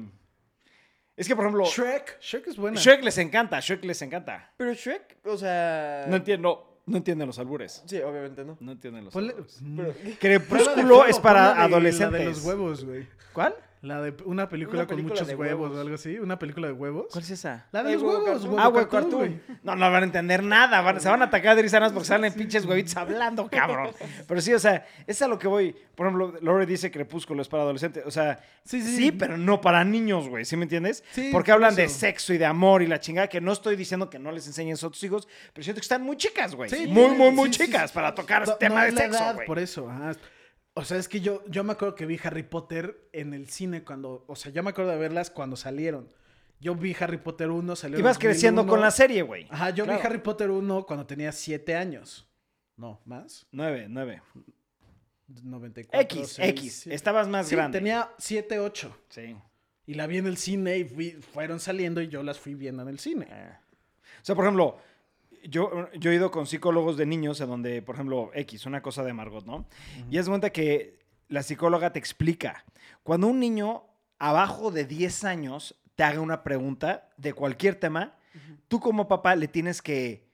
[1.17, 2.19] Es que, por ejemplo, Shrek.
[2.21, 2.81] Shrek es buena.
[2.81, 4.53] Shrek les encanta, Shrek les encanta.
[4.57, 6.07] Pero Shrek, o sea.
[6.09, 7.83] No entiendo, no entienden los albures.
[7.87, 8.57] Sí, obviamente no.
[8.61, 9.61] No entienden los Ponle- albures.
[9.77, 9.93] Pero.
[9.93, 12.13] Prueba de Crepúsculo es para adolescentes.
[12.13, 13.07] La de los huevos, güey.
[13.33, 13.55] ¿Cuál?
[13.85, 15.77] La de una película Una con película muchos huevos, huevos.
[15.77, 16.19] o algo así.
[16.19, 17.07] Una película de huevos.
[17.13, 17.67] ¿Cuál es esa?
[17.71, 18.45] La de Eh, los huevo huevos.
[18.45, 19.41] huevo Ah, huevo cartoon, güey.
[19.63, 20.81] No, no van a entender nada.
[20.81, 23.91] van- se van a atacar de risanas porque salen pinches huevitos hablando, cabrón.
[24.27, 25.77] Pero sí, o sea, es a lo que voy.
[25.95, 28.05] Por ejemplo, Lore dice Crepúsculo es para adolescentes.
[28.07, 29.13] O sea, sí, Sí, sí.
[29.13, 30.45] pero no para niños, güey.
[30.47, 31.05] ¿Sí me entiendes?
[31.13, 33.29] Sí, porque por hablan de sexo y de amor y la chingada.
[33.29, 35.85] Que no estoy diciendo que no les enseñen eso a tus hijos, pero siento que
[35.85, 36.71] están muy chicas, güey.
[36.71, 37.95] Sí, muy, sí, muy, muy chicas sí.
[37.95, 39.37] para tocar No- tema no de sexo, edad.
[39.47, 40.13] Por eso, ajá.
[40.75, 43.85] O sea, es que yo, yo me acuerdo que vi Harry Potter en el cine
[43.85, 44.25] cuando...
[44.27, 46.11] O sea, yo me acuerdo de verlas cuando salieron.
[46.61, 48.71] Yo vi Harry Potter 1, salió Ibas creciendo 2001.
[48.73, 49.47] con la serie, güey.
[49.51, 50.03] Ajá, yo vi Claro.
[50.05, 52.27] Harry Potter 1 cuando tenía 7 años.
[52.77, 53.47] No, ¿más?
[53.53, 54.21] Nueve, nueve.
[55.43, 56.01] 94.
[56.03, 56.75] X, 6, X.
[56.83, 56.93] sí.
[56.93, 57.79] Estabas más Sí, grande.
[57.79, 58.97] tenía 7, 8.
[59.09, 59.37] Sí.
[59.87, 62.83] Y la vi en el cine y fui- fueron saliendo y yo las fui viendo
[62.83, 63.27] en el cine.
[63.31, 63.53] Eh.
[64.23, 64.79] O sea, por ejemplo,
[65.49, 69.03] yo, yo he ido con psicólogos de niños en donde, por ejemplo, X, una cosa
[69.03, 69.67] de Margot, ¿no?
[70.11, 72.65] Y es cuenta que la psicóloga te explica,
[73.03, 73.85] cuando un niño
[74.19, 78.17] abajo de 10 años te haga una pregunta de cualquier tema,
[78.69, 80.25] tú como papá le tienes que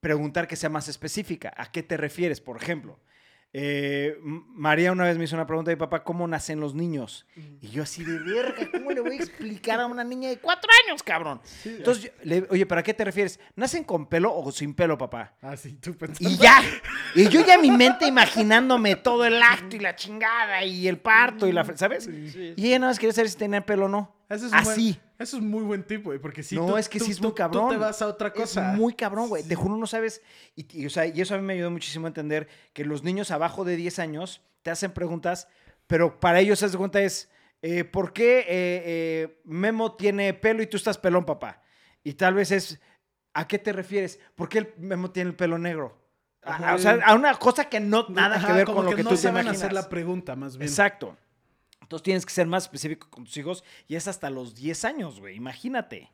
[0.00, 1.52] preguntar que sea más específica.
[1.56, 2.98] ¿A qué te refieres, por ejemplo?
[3.52, 7.26] Eh, María una vez me hizo una pregunta de papá, ¿cómo nacen los niños?
[7.62, 10.70] Y yo así de verga, ¿cómo le voy a explicar a una niña de cuatro
[10.86, 11.40] años, cabrón?
[11.64, 13.40] Entonces, yo le- oye, ¿para qué te refieres?
[13.54, 15.36] ¿Nacen con pelo o sin pelo, papá?
[15.40, 16.28] Ah, sí, tú pensando.
[16.28, 16.60] Y ya.
[17.14, 21.46] Y yo ya mi mente imaginándome todo el acto y la chingada y el parto
[21.46, 21.64] y la...
[21.76, 22.04] ¿Sabes?
[22.04, 22.52] Sí.
[22.56, 24.14] Y ella nada más quería saber si tenía pelo o no.
[24.28, 25.00] Eso es buen- Así.
[25.18, 27.20] eso es muy buen tipo, güey, porque si no, tú- es que tú- sí es
[27.20, 27.68] tú- cabrón.
[27.68, 28.72] Tú te vas a otra cosa.
[28.72, 29.44] Es muy cabrón, güey.
[29.44, 30.20] Te juro, no sabes.
[30.56, 33.04] Y, y, o sea, y eso a mí me ayudó muchísimo a entender que los
[33.04, 35.46] niños abajo de 10 años te hacen preguntas,
[35.86, 37.30] pero para ellos, haz de cuenta, es:
[37.62, 41.62] eh, ¿por qué eh, eh, Memo tiene pelo y tú estás pelón, papá?
[42.02, 42.80] Y tal vez es:
[43.32, 44.18] ¿a qué te refieres?
[44.34, 46.02] ¿Por qué el Memo tiene el pelo negro?
[46.42, 49.02] A- o sea, a una cosa que no nada Ajá, que ver con lo que,
[49.02, 49.56] no tú te imaginas.
[49.56, 50.68] hacer la pregunta, más bien.
[50.68, 51.16] Exacto.
[51.82, 55.20] Entonces tienes que ser más específico con tus hijos y es hasta los 10 años,
[55.20, 55.36] güey.
[55.36, 56.10] Imagínate.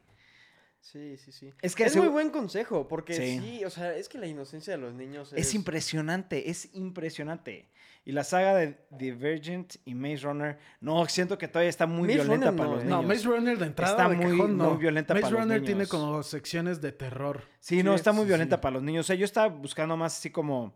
[0.80, 1.52] Sí, sí, sí.
[1.62, 3.38] Es que es muy buen consejo, porque Sí.
[3.40, 3.64] sí.
[3.64, 5.46] o sea, es que la inocencia de los niños es...
[5.48, 7.68] Es impresionante, es impresionante.
[8.04, 12.14] Y la saga de Divergent y Maze Runner, no, siento que todavía está muy Maze
[12.24, 12.86] violenta Runner para no, los eh.
[12.86, 13.02] niños.
[13.02, 14.70] No, Maze Runner de entrada Está de muy- cajón, no.
[14.70, 15.88] muy violenta Maze para los Runner tiene niños.
[15.88, 17.44] como secciones de terror.
[17.60, 18.62] Sí, Sí, no, está muy sí, violenta sí.
[18.62, 19.06] para los niños.
[19.06, 20.74] O sea, yo estaba buscando más así como,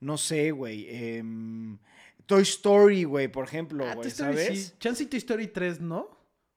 [0.00, 0.86] no sé, güey.
[0.90, 1.78] em,
[2.26, 4.66] Toy Story, güey, por ejemplo, Ah, güey, Toy Story ¿sabes?
[4.68, 4.74] sí.
[4.78, 6.10] Chance y Toy Story 3, ¿no?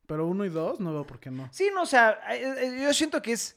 [0.08, 1.48] Pero 1 y 2, no veo por qué no.
[1.52, 3.56] Sí, no, o sea, eh, eh, yo siento que es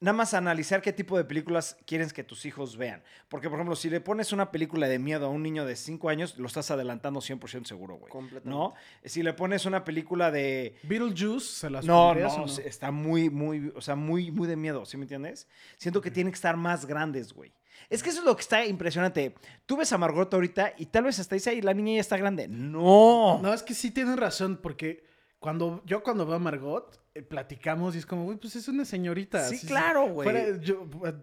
[0.00, 3.04] nada más analizar qué tipo de películas quieres que tus hijos vean.
[3.28, 6.08] Porque, por ejemplo, si le pones una película de miedo a un niño de 5
[6.08, 8.10] años, lo estás adelantando 100% seguro, güey.
[8.10, 8.48] Completamente.
[8.50, 8.72] ¿No?
[9.04, 10.74] Si le pones una película de...
[10.84, 14.48] Beetlejuice, ¿se las No, pondrías no, o se- está muy, muy, o sea, muy, muy
[14.48, 15.46] de miedo, ¿sí me entiendes?
[15.76, 17.52] Siento que tienen que estar más grandes, güey.
[17.90, 19.34] Es que eso es lo que está impresionante.
[19.66, 22.16] Tú ves a Margot ahorita y tal vez hasta dice, ay, la niña ya está
[22.16, 22.48] grande.
[22.48, 23.40] No.
[23.42, 25.04] No, es que sí tienen razón, porque
[25.38, 28.84] cuando yo cuando veo a Margot, eh, platicamos y es como, güey, pues es una
[28.84, 29.46] señorita.
[29.48, 30.26] Sí, así- claro, güey.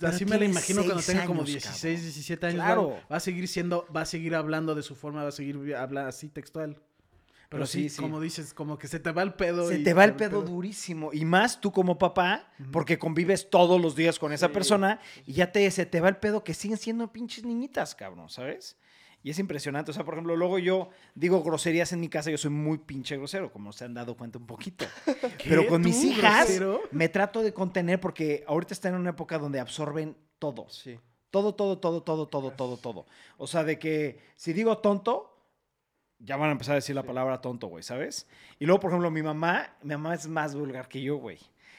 [0.04, 2.04] así me la imagino cuando tenga como años, 16, cabrón.
[2.04, 2.56] 17 años.
[2.64, 2.90] Claro.
[2.90, 5.58] Va, va a seguir siendo, va a seguir hablando de su forma, va a seguir
[5.58, 6.78] vi- habla así textual.
[7.50, 9.68] Pero, sí, sí, como dices, como que se te va el pedo.
[9.68, 11.12] Se y te va el pedo durísimo.
[11.14, 15.52] Y más tú como papá, porque convives todos los días con esa persona y ya
[15.52, 18.78] te, se te va el pedo que siguen siendo pinches niñitas, cabrón, ¿sabes?
[19.24, 19.90] Y es impresionante.
[19.90, 23.18] O sea, por ejemplo, luego yo digo groserías en mi casa, yo soy muy pinche
[23.18, 24.86] grosero, como se han dado cuenta un poquito.
[25.44, 26.82] Pero con ¿Tú, mis hijas grosero?
[26.92, 30.70] me trato de contener porque ahorita están en una época donde absorben todo.
[30.70, 31.00] Sí.
[31.32, 33.06] Todo, todo, todo, todo, todo, todo, todo.
[33.38, 35.29] O sea, de que si digo tonto,
[36.20, 38.28] ya van a empezar a decir la palabra tonto, güey, ¿sabes?
[38.60, 41.38] Y luego, por ejemplo, mi mamá, mi mamá es más vulgar que yo, güey.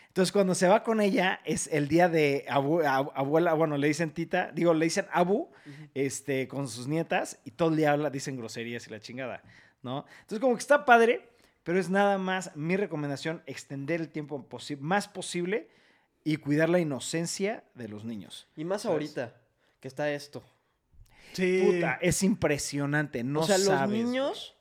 [0.08, 3.86] Entonces, cuando se va con ella, es el día de abu- ab- abuela, bueno, le
[3.86, 5.50] dicen tita, digo, le dicen abu,
[5.94, 9.42] este, con sus nietas, y todo el día habla, dicen groserías y la chingada,
[9.82, 10.04] ¿no?
[10.22, 11.28] Entonces, como que está padre,
[11.62, 15.68] pero es nada más mi recomendación, extender el tiempo posi- más posible
[16.24, 18.48] y cuidar la inocencia de los niños.
[18.56, 18.94] Y más ¿Sabes?
[18.94, 19.34] ahorita,
[19.78, 20.42] que está esto.
[21.32, 21.62] Sí.
[21.64, 24.56] Puta, es impresionante, no o sea, sabes, los niños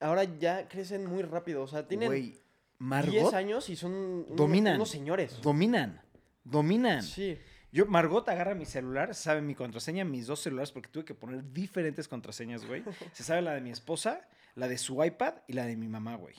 [0.00, 1.62] ahora ya crecen muy rápido.
[1.62, 2.42] O sea, tienen Güey, 10
[2.78, 4.76] Margot años y son unos, dominan.
[4.76, 5.40] unos señores.
[5.42, 6.00] dominan,
[6.44, 7.02] dominan.
[7.02, 7.38] Sí.
[7.72, 11.52] Yo, Margot agarra mi celular, sabe mi contraseña, mis dos celulares, porque tuve que poner
[11.52, 12.82] diferentes contraseñas, güey.
[13.12, 16.16] Se sabe la de mi esposa, la de su iPad y la de mi mamá,
[16.16, 16.34] güey.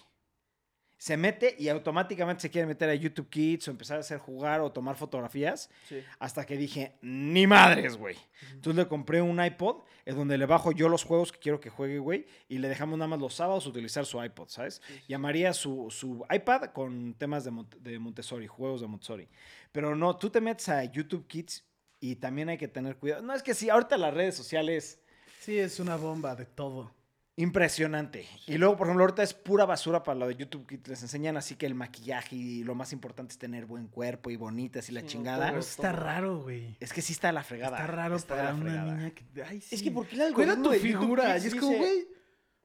[1.02, 4.62] Se mete y automáticamente se quiere meter a YouTube Kids o empezar a hacer jugar
[4.62, 5.68] o tomar fotografías.
[5.90, 6.04] Sí.
[6.20, 8.16] Hasta que dije, ni madres, güey.
[8.52, 11.72] Entonces le compré un iPod en donde le bajo yo los juegos que quiero que
[11.72, 12.28] juegue, güey.
[12.48, 14.80] Y le dejamos nada más los sábados utilizar su iPod, ¿sabes?
[15.08, 19.28] Llamaría su, su iPad con temas de, Mont- de Montessori, juegos de Montessori.
[19.72, 21.66] Pero no, tú te metes a YouTube Kids
[22.00, 23.24] y también hay que tener cuidado.
[23.24, 25.02] No, es que sí, ahorita las redes sociales...
[25.40, 26.94] Sí, es una bomba de todo.
[27.38, 28.28] Impresionante.
[28.46, 31.38] Y luego, por ejemplo, ahorita es pura basura para lo de YouTube que les enseñan,
[31.38, 34.92] así que el maquillaje y lo más importante es tener buen cuerpo y bonitas y
[34.92, 35.48] la Sí, chingada.
[35.48, 35.70] Pero todo.
[35.70, 36.76] está raro, güey.
[36.80, 37.78] Es que sí está la fregada.
[37.78, 38.94] Está raro está para la una fregada.
[38.96, 39.44] niña que...
[39.44, 39.76] Ay, sí.
[39.76, 41.38] Es que, ¿por qué el Cuida tu figura.
[41.38, 42.08] Y es como, güey,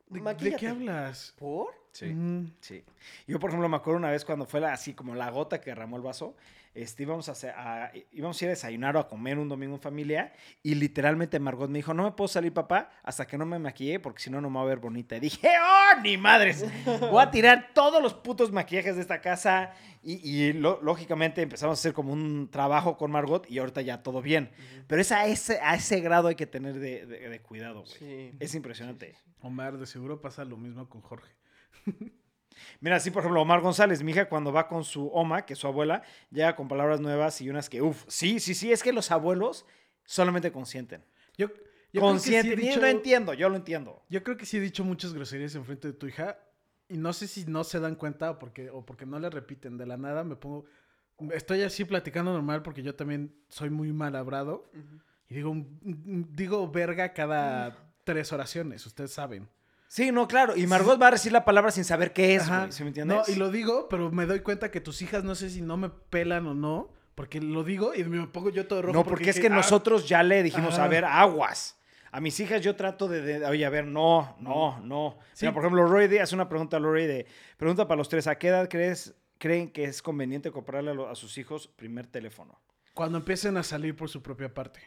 [0.09, 1.33] ¿de, de qué hablas?
[1.39, 1.69] ¿Por?
[1.93, 2.07] Sí.
[2.07, 2.53] Mm.
[2.61, 2.85] Sí.
[3.27, 5.71] Yo, por ejemplo, me acuerdo una vez cuando fue la- así como la gota que
[5.71, 6.37] derramó el vaso,
[6.77, 9.81] este, íbamos, a, a- íbamos a ir a desayunar o a comer un domingo en
[9.81, 13.59] familia y literalmente Margot me dijo, no me puedo salir, papá, hasta que no me
[13.59, 15.17] maquillé porque si no, no me voy a ver bonita.
[15.17, 16.65] Y dije, ¡oh, ni madres!
[17.01, 21.79] Voy a tirar todos los putos maquillajes de esta casa y, y lo- lógicamente empezamos
[21.79, 24.51] a hacer como un trabajo con Margot y ahorita ya todo bien.
[24.87, 27.93] Pero es a ese, a ese grado hay que tener de, de- de cuidado, güey.
[27.99, 28.33] Sí.
[28.39, 29.17] Es impresionante.
[29.41, 31.33] Omar, de seguro pasa lo mismo con Jorge.
[32.81, 35.59] Mira, sí, por ejemplo, Omar González, mi hija, cuando va con su oma, que es
[35.59, 38.93] su abuela, llega con palabras nuevas y unas que, uff, sí, sí, sí, es que
[38.93, 39.67] los abuelos
[40.05, 41.05] solamente consienten.
[41.37, 44.03] Yo, yo creo que sí he Consienten, y dicho- lo entiendo, yo lo entiendo.
[44.09, 46.39] Yo creo que sí he dicho muchas groserías en frente de tu hija
[46.89, 49.77] y no sé si no se dan cuenta o porque, o porque no le repiten.
[49.79, 50.67] De la nada me pongo...
[51.33, 55.01] Estoy así platicando normal porque yo también soy muy mal hablado Ujú.
[55.31, 57.75] y digo, mm, digo verga cada
[58.05, 59.49] tres oraciones, ustedes saben.
[59.89, 62.73] Sí, no, claro, y Margot va a decir la palabra sin saber qué es, güey,
[62.73, 63.19] ¿sí me entiendes?
[63.29, 65.77] No, y lo digo, pero me doy cuenta que tus hijas no sé si no
[65.77, 68.93] me pelan o no, porque lo digo y me pongo yo todo rojo.
[68.93, 69.51] No, porque es que "Ah".
[69.51, 70.85] nosotros ya le dijimos, Ajá.
[70.85, 71.79] a ver, aguas.
[72.11, 75.19] A mis hijas yo trato de, de- oye, a ver, no, no, no.
[75.35, 75.45] Sí.
[75.45, 78.27] Mira, por ejemplo, Rory de- hace una pregunta a Rory de, pregunta para los tres,
[78.27, 82.07] ¿a qué edad crees, creen que es conveniente comprarle a, lo- a sus hijos primer
[82.07, 82.59] teléfono?
[82.95, 84.81] Cuando empiecen a salir por su propia parte.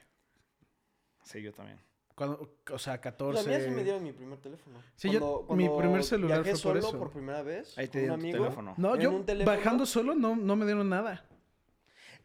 [1.23, 1.79] Sí, yo también.
[2.19, 3.39] Cuando, o sea, Pues 14.
[3.39, 4.77] a mí así me dieron mi primer teléfono.
[4.97, 6.99] Sí, yo- mi primer celular viajé fue por solo eso.
[6.99, 8.43] por primera vez Ahí te con un dieron tu amigo.
[8.43, 8.73] teléfono.
[8.77, 9.55] No, en yo un teléfono.
[9.57, 11.25] bajando solo no, no me dieron nada.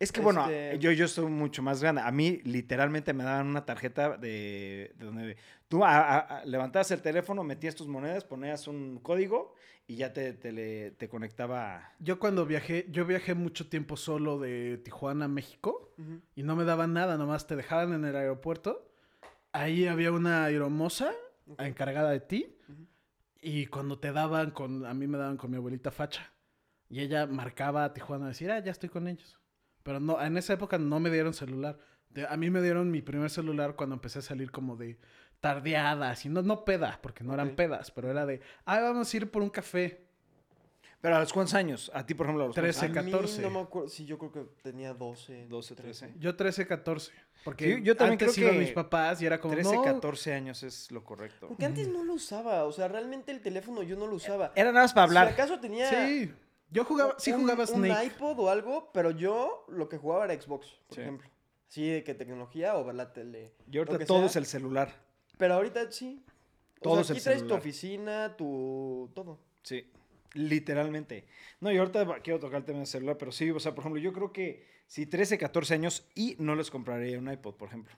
[0.00, 2.00] Es que bueno, Este- yo, yo estoy mucho más grande.
[2.00, 5.36] A mí literalmente me daban una tarjeta de, de donde
[5.68, 9.54] tú a- a- a- levantabas el teléfono, metías tus monedas, ponías un código
[9.86, 11.92] y ya te, te, le- te conectaba.
[12.00, 15.92] Yo cuando viajé, yo viajé mucho tiempo solo de Tijuana a México
[16.34, 18.90] y no me daban nada, nomás te dejaban en el aeropuerto.
[19.54, 21.12] Ahí había una aeromoza
[21.46, 21.60] Ok.
[21.62, 22.56] encargada de ti
[23.40, 26.32] y cuando te daban con, a mí me daban con mi abuelita Facha
[26.88, 29.38] y ella marcaba a Tijuana a decir, ah, ya estoy con ellos.
[29.82, 31.78] Pero no, en esa época no me dieron celular.
[32.08, 34.98] De- a mí me dieron mi primer celular cuando empecé a salir como de
[35.40, 39.16] tardeadas y no, no peda, porque no eran pedas, pero era de, ah, vamos a
[39.16, 40.06] ir por un café.
[41.04, 41.90] Pero a los cuántos años?
[41.92, 43.42] A ti, por ejemplo, a los cuántos 13, A mí 14.
[43.42, 43.88] no me acuerdo.
[43.90, 45.48] Sí, yo creo que tenía 12.
[45.48, 46.14] 12, 13.
[46.18, 47.12] Yo 13, 14.
[47.44, 50.32] Porque Sí, yo también antes creo que mis papás y era como, 13, no, 14
[50.32, 51.48] años es lo correcto.
[51.48, 52.64] Porque antes no lo usaba.
[52.64, 54.52] O sea, realmente el teléfono yo no lo usaba.
[54.56, 55.26] Era nada más para hablar.
[55.28, 55.90] Si acaso tenía.
[55.90, 56.32] Sí,
[56.70, 58.06] yo jugaba, sí un- jugaba un Snake.
[58.06, 61.02] iPod o algo, pero yo lo que jugaba era Xbox, por Sí.
[61.02, 61.28] ejemplo.
[61.68, 63.52] Sí, de que tecnología o ver la tele.
[63.70, 64.26] Y ahorita todo sea.
[64.28, 64.90] es el celular.
[65.36, 66.24] Pero ahorita sí.
[66.80, 67.58] O Todo sea, es el aquí traes tu celular.
[67.58, 69.10] oficina, tu.
[69.14, 69.38] todo.
[69.62, 69.90] Sí,
[70.34, 71.26] literalmente.
[71.60, 74.00] No, y ahorita quiero tocar el tema del celular, pero sí, o sea, por ejemplo,
[74.00, 77.94] yo creo que si 13, 14 años y no les compraría un iPod, por ejemplo.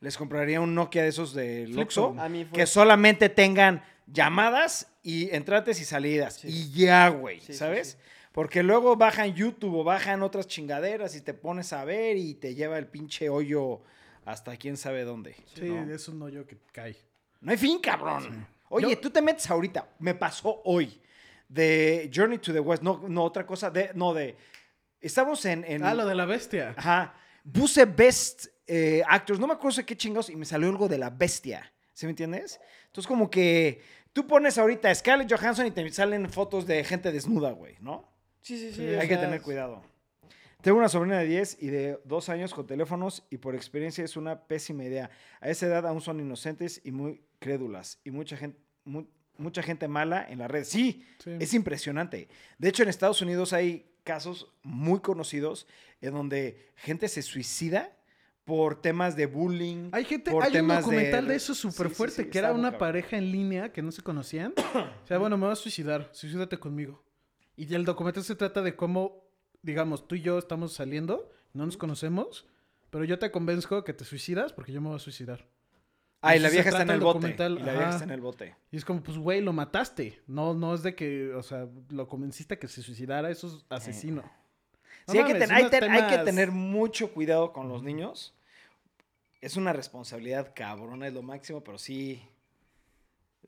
[0.00, 2.48] Les compraría un Nokia de esos de fue.
[2.52, 6.34] que solamente tengan llamadas y entrates y salidas.
[6.40, 6.48] Sí.
[6.48, 7.98] Y ya, güey, sí, ¿sabes?
[8.00, 8.08] sí.
[8.32, 12.54] Porque luego bajan YouTube o bajan otras chingaderas y te pones a ver y te
[12.54, 13.82] lleva el pinche hoyo
[14.24, 15.36] hasta quién sabe dónde.
[15.54, 15.92] Sí, ¿no?
[15.92, 16.96] es un hoyo que cae.
[17.40, 18.46] No hay fin, cabrón.
[18.70, 19.86] Oye, Yo- tú te metes ahorita.
[19.98, 20.98] Me pasó hoy.
[21.52, 22.82] De Journey to the West.
[22.82, 23.70] No, no otra cosa.
[23.70, 24.36] De, no, de.
[25.00, 25.64] Estamos en.
[25.66, 26.74] en Ah, lo de la bestia.
[26.76, 27.14] Ajá.
[27.52, 29.38] Puse Best eh, Actors.
[29.38, 30.30] No me acuerdo de qué chingados.
[30.30, 31.72] Y me salió algo de la bestia.
[31.92, 32.60] ¿Sí me entiendes?
[32.86, 33.80] Entonces, como que.
[34.12, 38.06] Tú pones ahorita Scarlett Johansson y te salen fotos de gente desnuda, güey, ¿no?
[38.42, 38.84] Sí, sí, sí.
[38.94, 39.82] Hay que tener cuidado.
[40.60, 44.16] Tengo una sobrina de 10 y de 2 años con teléfonos y por experiencia es
[44.18, 45.10] una pésima idea.
[45.40, 49.06] A esa edad aún son inocentes y muy crédulas y mucha gente, mu-
[49.42, 50.64] mucha gente mala en la red.
[50.64, 51.30] Sí, Sí.
[51.40, 52.28] es impresionante.
[52.58, 55.66] De hecho, en Estados Unidos hay casos muy conocidos
[56.00, 57.96] en donde gente se suicida
[58.44, 59.90] por temas de bullying.
[59.92, 62.52] Hay gente, por hay un documental de, de- eso súper sí, fuerte, sí, que era
[62.52, 62.78] una cabrón.
[62.80, 64.52] pareja en línea que no se conocían.
[65.04, 67.04] O sea, bueno, me voy a suicidar, suicídate conmigo.
[67.56, 69.24] Y el documental se trata de cómo,
[69.62, 72.46] digamos, tú y yo estamos saliendo, no nos conocemos,
[72.90, 75.46] pero yo te convenzco que te suicidas porque yo me voy a suicidar.
[76.24, 77.34] Ah, y la vieja está en el el bote.
[77.34, 78.54] Y la vieja está en el bote.
[78.70, 80.20] Y es como, pues, güey, lo mataste.
[80.28, 83.66] No, no es de que, o sea, lo convenciste a que se suicidara, eso es
[83.68, 84.22] asesino.
[85.08, 88.34] No Sí, hay, que ten- hay hay tener mucho cuidado con los niños.
[89.40, 92.22] Es una responsabilidad cabrona, es lo máximo, pero sí.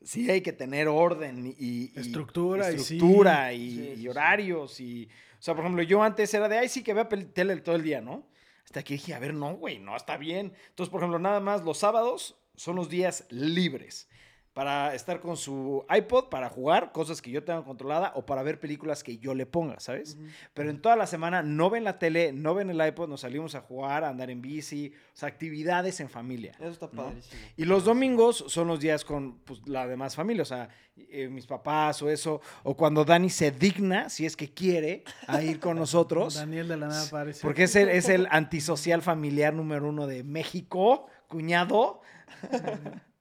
[0.03, 1.97] Sí hay que tener orden y.
[1.97, 2.95] Estructura y sí.
[2.95, 4.07] estructura y, Sí, y sí, sí.
[4.09, 4.79] horarios.
[4.81, 5.07] Y,
[5.39, 7.83] o sea, por ejemplo, yo antes era de, ay, sí que vea tele todo el
[7.83, 8.27] día, ¿no?
[8.65, 10.51] Hasta que dije, a ver, no, güey, no, está bien.
[10.69, 14.07] Entonces, por ejemplo, nada más los sábados son los días libres.
[14.55, 18.57] para estar con su iPod, para jugar cosas que yo tengo controlada o para ver
[18.57, 20.17] películas que yo le ponga, ¿sabes?
[20.53, 23.53] Pero en toda la semana no ven la tele, no ven el iPod, nos salimos
[23.55, 26.53] a jugar, a andar en bici, o sea, actividades en familia.
[26.57, 27.03] Eso está ¿no?
[27.03, 27.41] padrísimo.
[27.57, 31.45] Y los domingos son los días con pues, la demás familia, o sea, eh, mis
[31.45, 35.75] papás o eso, o cuando Dani se digna, si es que quiere, a ir con
[35.83, 36.35] nosotros.
[36.35, 37.41] Daniel de la nada aparece.
[37.41, 41.99] Porque es el, es el antisocial familiar número uno de México, cuñado.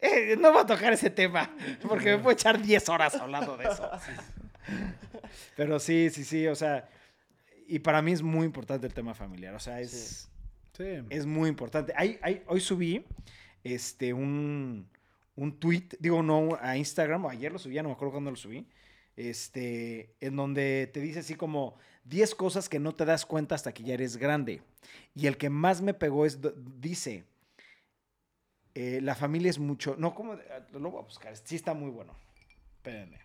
[0.00, 1.50] Eh, no voy a tocar ese tema,
[1.88, 3.90] porque me puedo echar 10 horas hablando de eso.
[5.56, 6.88] Pero sí, sí, sí, o sea,
[7.66, 10.28] y para mí es muy importante el tema familiar, o sea, es,
[10.76, 10.84] Sí.
[11.08, 11.94] es muy importante.
[11.96, 13.02] Hay, hay- hoy subí
[13.62, 14.86] este, un,
[15.36, 18.36] un tweet, digo, no, a Instagram, o ayer lo subí, no me acuerdo cuándo lo
[18.36, 18.66] subí,
[19.16, 23.72] este, en donde te dice así como 10 cosas que no te das cuenta hasta
[23.72, 24.60] que ya eres grande.
[25.14, 26.38] Y el que más me pegó es,
[26.78, 27.24] dice,
[28.74, 30.34] eh, la familia es mucho, no, como,
[30.72, 32.16] lo voy a buscar, sí está muy bueno.
[32.76, 33.20] Espérenme.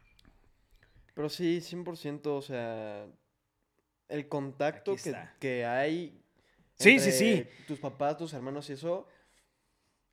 [1.14, 3.08] Pero sí, 100%, o sea,
[4.08, 6.22] el contacto que, que hay.
[6.76, 7.46] Sí, sí, sí.
[7.68, 9.08] Tus papás, tus hermanos y eso.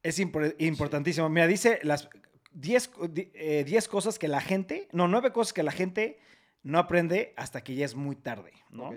[0.03, 1.29] Es impor- importantísimo.
[1.29, 2.09] Mira, dice las
[2.53, 6.19] 10 co- di- eh, 10 cosas que la gente, no, 9 cosas que la gente
[6.63, 8.91] no aprende hasta que ya es muy tarde, ¿no?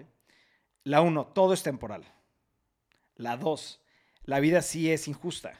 [0.83, 2.03] La 1, todo es temporal.
[3.15, 3.81] La 2,
[4.23, 5.53] la vida sí es injusta.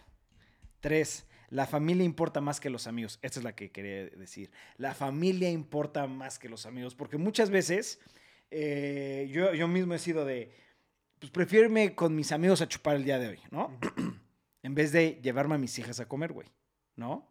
[0.79, 3.19] 3, la familia importa más que los amigos.
[3.21, 4.51] Esta es la que quería decir.
[4.77, 7.99] La familia importa más que los amigos, porque muchas veces
[8.51, 10.51] eh, yo, yo mismo he sido de,
[11.19, 13.77] pues prefiero irme con mis amigos a chupar el día de hoy, ¿no?
[14.63, 16.47] en vez de llevarme a mis hijas a comer, güey,
[16.95, 17.28] ¿no?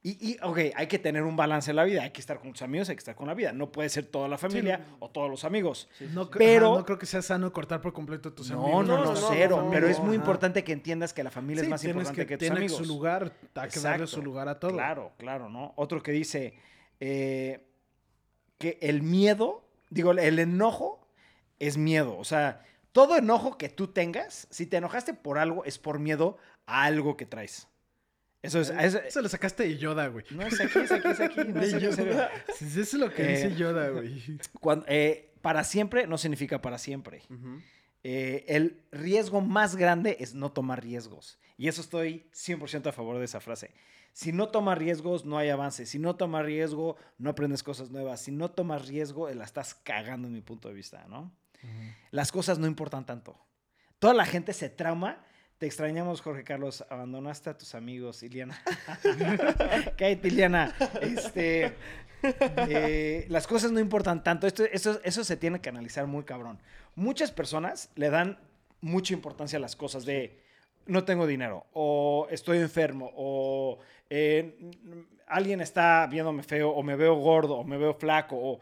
[0.00, 2.52] Y, y, ok, hay que tener un balance en la vida, hay que estar con
[2.52, 3.52] tus amigos, hay que estar con la vida.
[3.52, 5.88] No puede ser toda la familia o todos los amigos.
[6.12, 8.86] No, Pero- ajá, no creo que sea sano cortar por completo a tus No, amigos.
[8.86, 9.62] no, no, no, cero.
[9.64, 10.16] no, pero es muy ajá.
[10.16, 12.78] importante que entiendas que la familia Sí, es más importante que, tus tiene amigos.
[12.78, 14.70] su lugar, hay que darle su lugar a todo.
[14.72, 15.72] Claro, claro, ¿no?
[15.76, 16.54] Otro que dice
[17.00, 17.66] eh,
[18.58, 21.08] que el miedo, digo, el enojo
[21.58, 22.16] es miedo.
[22.18, 26.38] O sea, todo enojo que tú tengas, si te enojaste por algo, es por miedo
[26.66, 27.66] a algo que traes.
[28.42, 28.70] Eso es.
[28.70, 30.24] eso- Eso lo sacaste de Yoda, güey.
[30.30, 31.40] no es aquí, es aquí, es aquí.
[31.46, 31.90] no es De serio.
[32.12, 32.30] Yoda.
[32.48, 34.22] Eso es lo que Eh, dice Yoda, güey.
[34.60, 37.22] Cuando- eh, para siempre no significa para siempre.
[37.30, 37.60] Ujú.
[38.04, 41.38] Eh, el riesgo más grande es no tomar riesgos.
[41.56, 43.72] Y eso estoy 100% a favor de esa frase.
[44.12, 45.84] Si no tomas riesgos, no hay avance.
[45.86, 48.20] Si no tomas riesgo, no aprendes cosas nuevas.
[48.20, 51.32] Si no tomas riesgo, la estás cagando en mi punto de vista, ¿no?
[52.12, 53.36] Las cosas no importan tanto.
[53.98, 55.24] Toda la gente se trauma.
[55.58, 56.84] Te extrañamos, Jorge Carlos.
[56.88, 58.62] Abandonaste a tus amigos, Iliana.
[59.98, 60.72] Cállate, Iliana.
[61.02, 61.74] Este,
[62.68, 64.46] eh, las cosas no importan tanto.
[64.46, 66.60] Esto, eso, eso se tiene que analizar muy cabrón.
[66.94, 68.38] Muchas personas le dan
[68.80, 70.38] mucha importancia a las cosas de
[70.86, 74.56] no tengo dinero, o estoy enfermo, o eh,
[75.26, 78.60] alguien está viéndome feo, o me veo gordo, o me veo flaco, o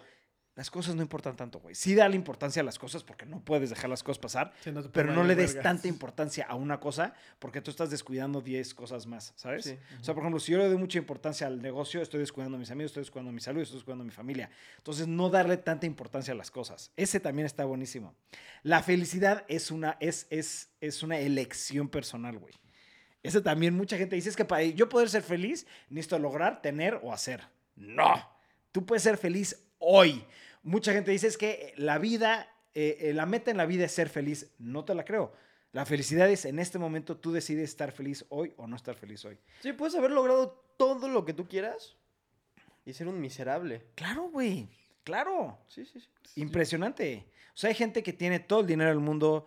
[0.57, 1.75] las cosas no importan tanto, güey.
[1.75, 4.73] Sí da la importancia a las cosas porque no puedes dejar las cosas pasar, Sí,
[4.73, 8.41] no te pero no le des tanta importancia a una cosa porque tú estás descuidando
[8.41, 9.67] 10 cosas más, ¿sabes?
[9.67, 9.79] Sí.
[10.01, 12.59] O sea, por ejemplo, si yo le doy mucha importancia al negocio, estoy descuidando a
[12.59, 14.49] mis amigos, estoy descuidando mi salud, estoy descuidando a mi familia.
[14.79, 16.91] Entonces, no darle tanta importancia a las cosas.
[16.97, 18.15] Ese también está buenísimo.
[18.63, 22.55] La felicidad es una, es, es, es una elección personal, güey.
[23.23, 26.99] Ese también mucha gente dice, es que para yo poder ser feliz, necesito lograr, tener
[27.03, 27.43] o hacer.
[27.75, 28.27] No,
[28.73, 30.25] tú puedes ser feliz hoy.
[30.67, 33.93] Mucha gente dice, es que la vida, eh, eh, la meta en la vida es
[33.93, 34.51] ser feliz.
[34.59, 35.33] No te la creo.
[35.71, 39.25] La felicidad es en este momento tú decides estar feliz hoy o no estar feliz
[39.25, 39.39] hoy.
[39.61, 41.97] Sí, puedes haber logrado todo lo que tú quieras
[42.85, 43.87] y ser un miserable.
[43.95, 44.69] Claro, güey.
[45.05, 45.57] Claro.
[45.69, 46.41] Sí, sí, sí.
[46.41, 47.29] Impresionante.
[47.55, 49.47] O sea, hay gente que tiene todo el dinero del mundo,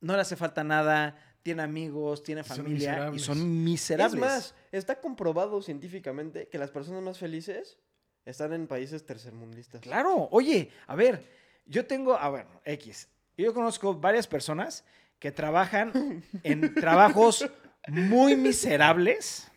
[0.00, 3.22] no le hace falta nada, tiene amigos, tiene Son familia y miserables.
[3.22, 4.14] son miserables.
[4.14, 7.78] Es más, está comprobado científicamente que las personas más felices
[8.24, 9.80] están en países tercermundistas.
[9.80, 11.24] Claro, oye, a ver,
[11.66, 13.08] yo tengo, a ver, X.
[13.36, 14.84] Yo conozco varias personas
[15.18, 17.48] que trabajan en trabajos
[17.88, 19.50] muy miserables,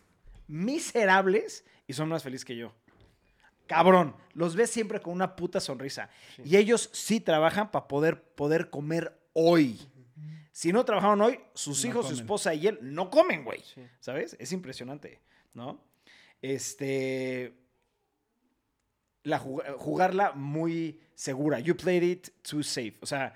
[0.46, 2.72] miserables, y son más felices que yo.
[3.66, 6.08] Cabrón, los ves siempre con una puta sonrisa.
[6.36, 6.42] Sí.
[6.44, 9.78] Y ellos sí trabajan para poder, poder comer hoy.
[10.52, 13.60] Si no trabajaron hoy, sus No hijos, su esposa y él no comen, güey.
[13.60, 13.82] Sí.
[14.00, 14.36] ¿Sabes?
[14.40, 15.20] Es impresionante,
[15.54, 15.80] ¿no?
[16.42, 17.54] Este.
[19.28, 21.60] La jug- jugarla muy segura.
[21.60, 22.94] You played it too safe.
[23.00, 23.34] O sea,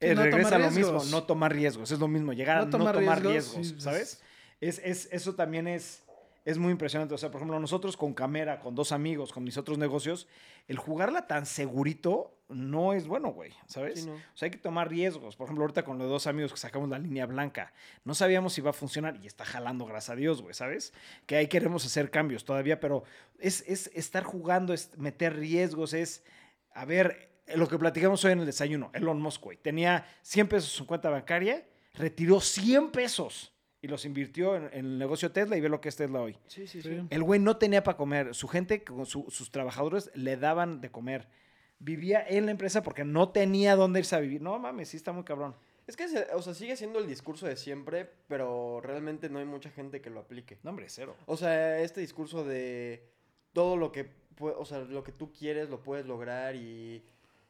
[0.00, 0.92] eh, no regresa lo mismo.
[0.92, 1.10] riesgos.
[1.10, 1.90] No tomar riesgos.
[1.90, 2.32] Es lo mismo.
[2.32, 3.74] Llegar a No no tomar tomar riesgos.
[3.78, 4.22] ¿sabes?
[4.60, 6.02] Es, es- eso también es,
[6.44, 7.14] es muy impresionante.
[7.14, 10.26] O sea, por ejemplo, nosotros con Camera, con dos amigos, con mis otros negocios,
[10.68, 14.00] el jugarla tan segurito no es bueno, güey, ¿sabes?
[14.02, 14.14] Sí, no.
[14.14, 15.36] O sea, hay que tomar riesgos.
[15.36, 17.72] Por ejemplo, ahorita con los dos amigos que sacamos la línea blanca,
[18.04, 20.92] no sabíamos si iba a funcionar y está jalando, gracias a Dios, güey, ¿sabes?
[21.26, 23.04] Que ahí queremos hacer cambios todavía, pero
[23.38, 26.24] es, es estar jugando, es meter riesgos, es,
[26.74, 30.70] a ver, lo que platicamos hoy en el desayuno, Elon Musk, güey, tenía 100 pesos
[30.72, 35.56] en su cuenta bancaria, retiró 100 pesos y los invirtió en, en el negocio Tesla
[35.56, 36.36] y ve lo que es Tesla hoy.
[36.46, 36.88] Sí, sí, Sí.
[36.90, 37.06] sí.
[37.10, 38.34] El güey no tenía para comer.
[38.34, 41.28] Su gente, su- sus trabajadores, le daban de comer.
[41.80, 44.40] Vivía en la empresa porque no tenía dónde irse a vivir.
[44.40, 45.56] No mames, sí está muy cabrón.
[45.86, 46.04] Es que,
[46.34, 50.10] o sea, sigue siendo el discurso de siempre, pero realmente no hay mucha gente que
[50.10, 50.58] lo aplique.
[50.62, 51.16] No, hombre, cero.
[51.26, 53.10] O sea, este discurso de
[53.52, 54.08] todo lo que,
[54.38, 57.04] o sea, lo que tú quieres lo puedes lograr y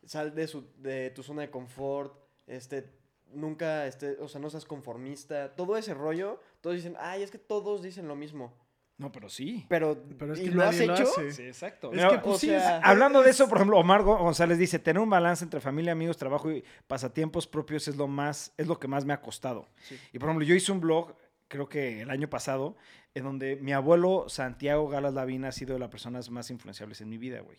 [0.06, 2.14] sal de, su, de tu zona de confort,
[2.46, 2.88] este,
[3.32, 7.38] nunca, este, o sea, no seas conformista, todo ese rollo, todos dicen, ay, es que
[7.38, 8.54] todos dicen lo mismo,
[9.00, 9.64] No, pero sí.
[9.68, 11.02] pero, Pero es ¿y que lo has lo hecho?
[11.04, 11.32] hace.
[11.32, 11.90] Sí, exacto.
[11.92, 14.58] Es que, pues, o sí, sea, es- Hablando de eso, por ejemplo, Omar Go- González
[14.58, 18.66] dice, tener un balance entre familia, amigos, trabajo y pasatiempos propios es lo más, es
[18.66, 19.68] lo que más me ha costado.
[19.88, 19.98] Sí.
[20.12, 21.16] Y por ejemplo, yo hice un blog,
[21.48, 22.76] creo que el año pasado,
[23.14, 27.08] en donde mi abuelo Santiago Galas Lavina ha sido de las personas más influenciables en
[27.08, 27.56] mi vida, güey.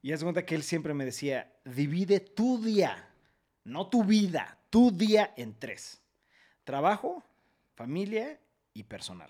[0.00, 3.10] Y haz cuenta que él siempre me decía, divide tu día,
[3.64, 6.00] no tu vida, tu día en tres.
[6.64, 7.22] Trabajo,
[7.74, 8.40] familia
[8.74, 9.28] y personal.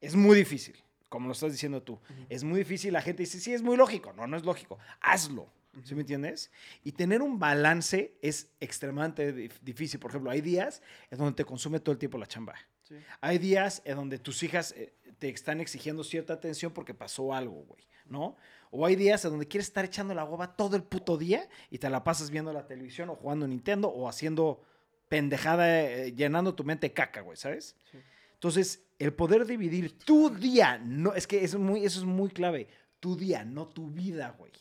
[0.00, 1.98] Es muy difícil, como lo estás diciendo tú.
[2.28, 4.12] Es muy difícil, la gente dice, sí, es muy lógico.
[4.12, 4.78] No, no es lógico.
[5.00, 5.52] Hazlo.
[5.84, 6.50] ¿Sí me entiendes?
[6.82, 10.00] Y tener un balance es extremadamente dif- difícil.
[10.00, 10.82] Por ejemplo, hay días
[11.12, 12.56] en donde te consume todo el tiempo la chamba.
[12.82, 12.96] Sí.
[13.20, 17.62] Hay días en donde tus hijas eh, te están exigiendo cierta atención porque pasó algo,
[17.68, 18.36] güey, ¿no?
[18.72, 21.78] O hay días en donde quieres estar echando la hueva todo el puto día y
[21.78, 24.64] te la pasas viendo la televisión o jugando Nintendo o haciendo
[25.08, 27.76] pendejada, eh, llenando tu mente de caca, güey, ¿sabes?
[27.92, 27.98] Sí.
[28.34, 32.68] Entonces, el poder dividir tu día, no, es que es muy, eso es muy clave,
[33.00, 34.52] tu día, no tu vida, güey.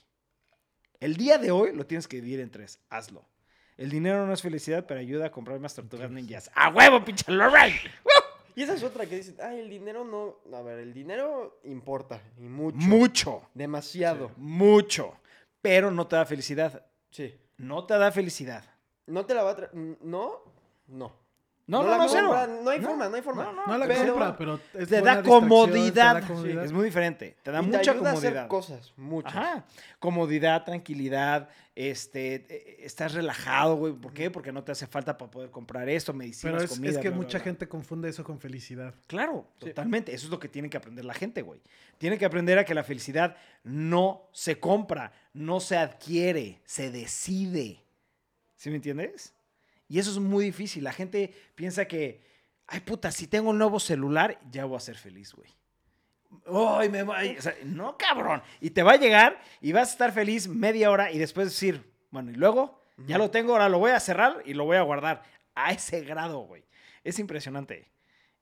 [1.00, 3.26] El día de hoy lo tienes que dividir en tres, hazlo.
[3.78, 6.50] El dinero no es felicidad, pero ayuda a comprar más tortugas ninjas.
[6.56, 7.80] ¡A huevo, pinche Lorraine!
[8.56, 12.22] Y esa es otra que dicen, ay, el dinero no, a ver, el dinero importa,
[12.38, 15.14] y mucho, Mucho, demasiado, mucho.
[15.62, 16.86] Pero no te da felicidad.
[17.12, 17.34] sí.
[17.58, 18.64] No te da felicidad.
[19.06, 20.44] No te la va a traer, no,
[20.88, 21.14] no.
[21.70, 22.28] No, no, la no, cero.
[22.30, 23.44] compra, No hay No, forma, no hay forma.
[23.44, 26.16] no, no, No la pero- compra, pero es Te da comodidad.
[26.16, 26.66] te da comodidad.
[26.66, 27.38] Es muy diferente.
[27.44, 28.38] Te da Y te mucha ayuda a comodidad.
[28.38, 29.36] hacer cosas, muchas.
[29.36, 29.66] Ajá.
[30.00, 33.94] Comodidad, tranquilidad, este, eh, estás relajado, güey.
[33.94, 34.32] ¿Por qué?
[34.32, 36.90] Porque no te hace falta para poder comprar esto, medicinas, Pero es, comida.
[36.92, 37.44] es que bla, bla, mucha bla.
[37.46, 38.94] gente confunde eso con felicidad.
[39.08, 39.68] Claro, Sí.
[39.68, 40.14] totalmente.
[40.14, 41.62] Eso es lo que tiene que aprender la gente, güey.
[42.00, 47.84] Tiene que aprender a que la felicidad no se compra, no se adquiere, se decide.
[48.58, 49.34] ¿Sí me entiendes?
[49.90, 50.84] Y eso es muy difícil.
[50.84, 52.22] La gente piensa que,
[52.68, 55.50] ay puta, si tengo un nuevo celular, ya voy a ser feliz, güey.
[56.46, 58.44] Ay, me o sea, no, cabrón.
[58.62, 61.92] Y te va a llegar y vas a estar feliz media hora y después decir,
[62.12, 64.84] bueno, y luego, ya lo tengo, ahora lo voy a cerrar y lo voy a
[64.84, 65.24] guardar.
[65.56, 66.64] A ese grado, güey.
[67.04, 67.90] Es impresionante.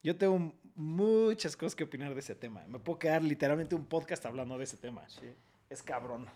[0.03, 2.65] Yo tengo muchas cosas que opinar de ese tema.
[2.67, 5.07] Me puedo quedar literalmente un podcast hablando de ese tema.
[5.07, 5.33] Sí.
[5.69, 6.27] Es cabrón.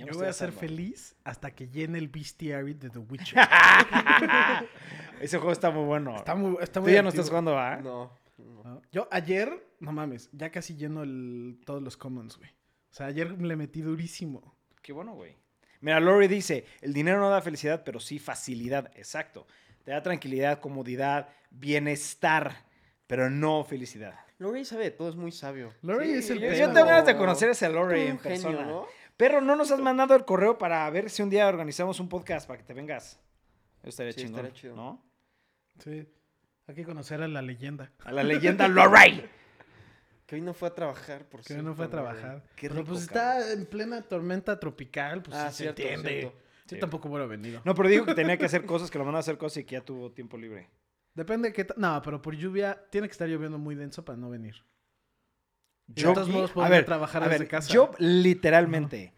[0.00, 3.38] Ya me Yo voy a ser feliz hasta que llene el bestiary de The Witcher.
[5.20, 6.16] Ese juego está muy bueno.
[6.16, 7.76] está muy, está Tú ya no estás jugando, ¿va?
[7.76, 8.64] No, no.
[8.64, 8.82] ¿no?
[8.90, 12.48] Yo ayer, no mames, ya casi lleno el, todos los commons, güey.
[12.48, 14.56] O sea, ayer le metí durísimo.
[14.80, 15.36] Qué bueno, güey.
[15.82, 18.90] Mira, Lori dice, el dinero no da felicidad, pero sí facilidad.
[18.96, 19.46] Exacto.
[19.84, 22.64] Te da tranquilidad, comodidad, bienestar,
[23.06, 24.14] pero no felicidad.
[24.38, 25.74] Lori sabe de todo, es muy sabio.
[25.82, 26.72] Lori Sí, es el yo, yo pedo.
[26.72, 28.66] tengo ganas de conocer a ese Lori Un en genio, persona.
[28.66, 28.86] ¿no?
[29.20, 32.46] Pero no nos has mandado el correo para ver si un día organizamos un podcast
[32.48, 33.20] para que te vengas.
[33.82, 34.74] Eso estaría Sí, chingón, estaría chido.
[34.76, 35.04] ¿no?
[35.78, 36.08] Sí.
[36.66, 37.92] Hay que conocer a la leyenda.
[38.02, 39.28] A la leyenda Lorraine.
[40.26, 42.42] Que hoy no fue a trabajar, por Que no fue a cierto, trabajar.
[42.56, 43.38] Qué Pero rico, pues cabrón.
[43.42, 46.08] está en plena tormenta tropical, pues Ah, sí se cierto, entiende.
[46.20, 46.38] cierto.
[46.68, 46.78] Yo Sí.
[46.78, 47.60] tampoco hubiera venido.
[47.64, 49.64] No, pero dijo que tenía que hacer cosas, que lo mandó a hacer cosas y
[49.64, 50.70] que ya tuvo tiempo libre.
[51.14, 54.30] Depende de qué No, pero por lluvia tiene que estar lloviendo muy denso para no
[54.30, 54.54] venir.
[55.94, 57.72] Yo- de todos modos a podemos ver, trabajar a desde ver, casa.
[57.72, 59.12] Yo literalmente,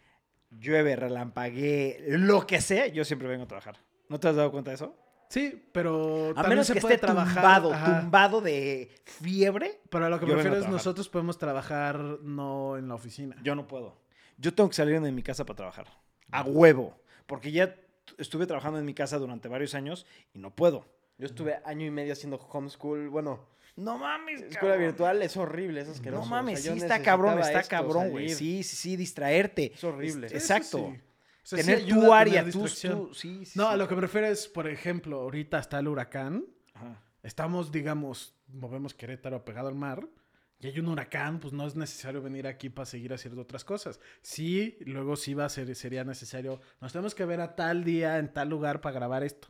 [0.51, 3.77] llueve, relampagué, lo que sea, yo siempre vengo a trabajar.
[4.09, 4.95] ¿No te has dado cuenta de eso?
[5.29, 7.33] Sí, pero A menos se que puede esté trabajar.
[7.35, 8.01] tumbado, ajá.
[8.01, 12.87] tumbado de fiebre, Pero a lo que me refiero es nosotros podemos trabajar no en
[12.87, 13.35] la oficina.
[13.43, 13.97] yo no puedo.
[14.37, 15.87] Yo tengo que salir de mi casa para trabajar.
[16.31, 16.99] A huevo.
[17.25, 17.75] Porque ya
[18.17, 20.85] estuve trabajando en mi casa durante varios años y no puedo.
[21.17, 23.09] Yo estuve año y medio haciendo homeschool.
[23.09, 23.45] Bueno,
[23.75, 24.41] No mames.
[24.41, 24.79] escuela cabrón.
[24.79, 26.21] virtual es horrible, es asqueroso.
[26.21, 28.29] No o mames, sea, sí está cabrón, está esto, cabrón, güey.
[28.29, 29.71] Sí, sí, sí, distraerte.
[29.73, 30.27] Es horrible.
[30.27, 30.85] Es- Exacto.
[30.85, 30.95] O
[31.45, 32.67] sea, tener tu área, tener tú, tú-
[33.13, 33.73] sí, sí, No, sí.
[33.73, 36.45] a lo que me refiero es, por ejemplo, ahorita está el huracán.
[36.73, 37.01] Ajá.
[37.23, 40.07] Estamos, digamos, movemos Querétaro pegado al mar.
[40.59, 43.99] y hay un huracán, pues no es necesario venir aquí para seguir haciendo otras cosas.
[44.21, 48.17] Sí, luego sí va a ser, sería necesario, nos tenemos que ver a tal día,
[48.17, 49.49] en tal lugar para grabar esto.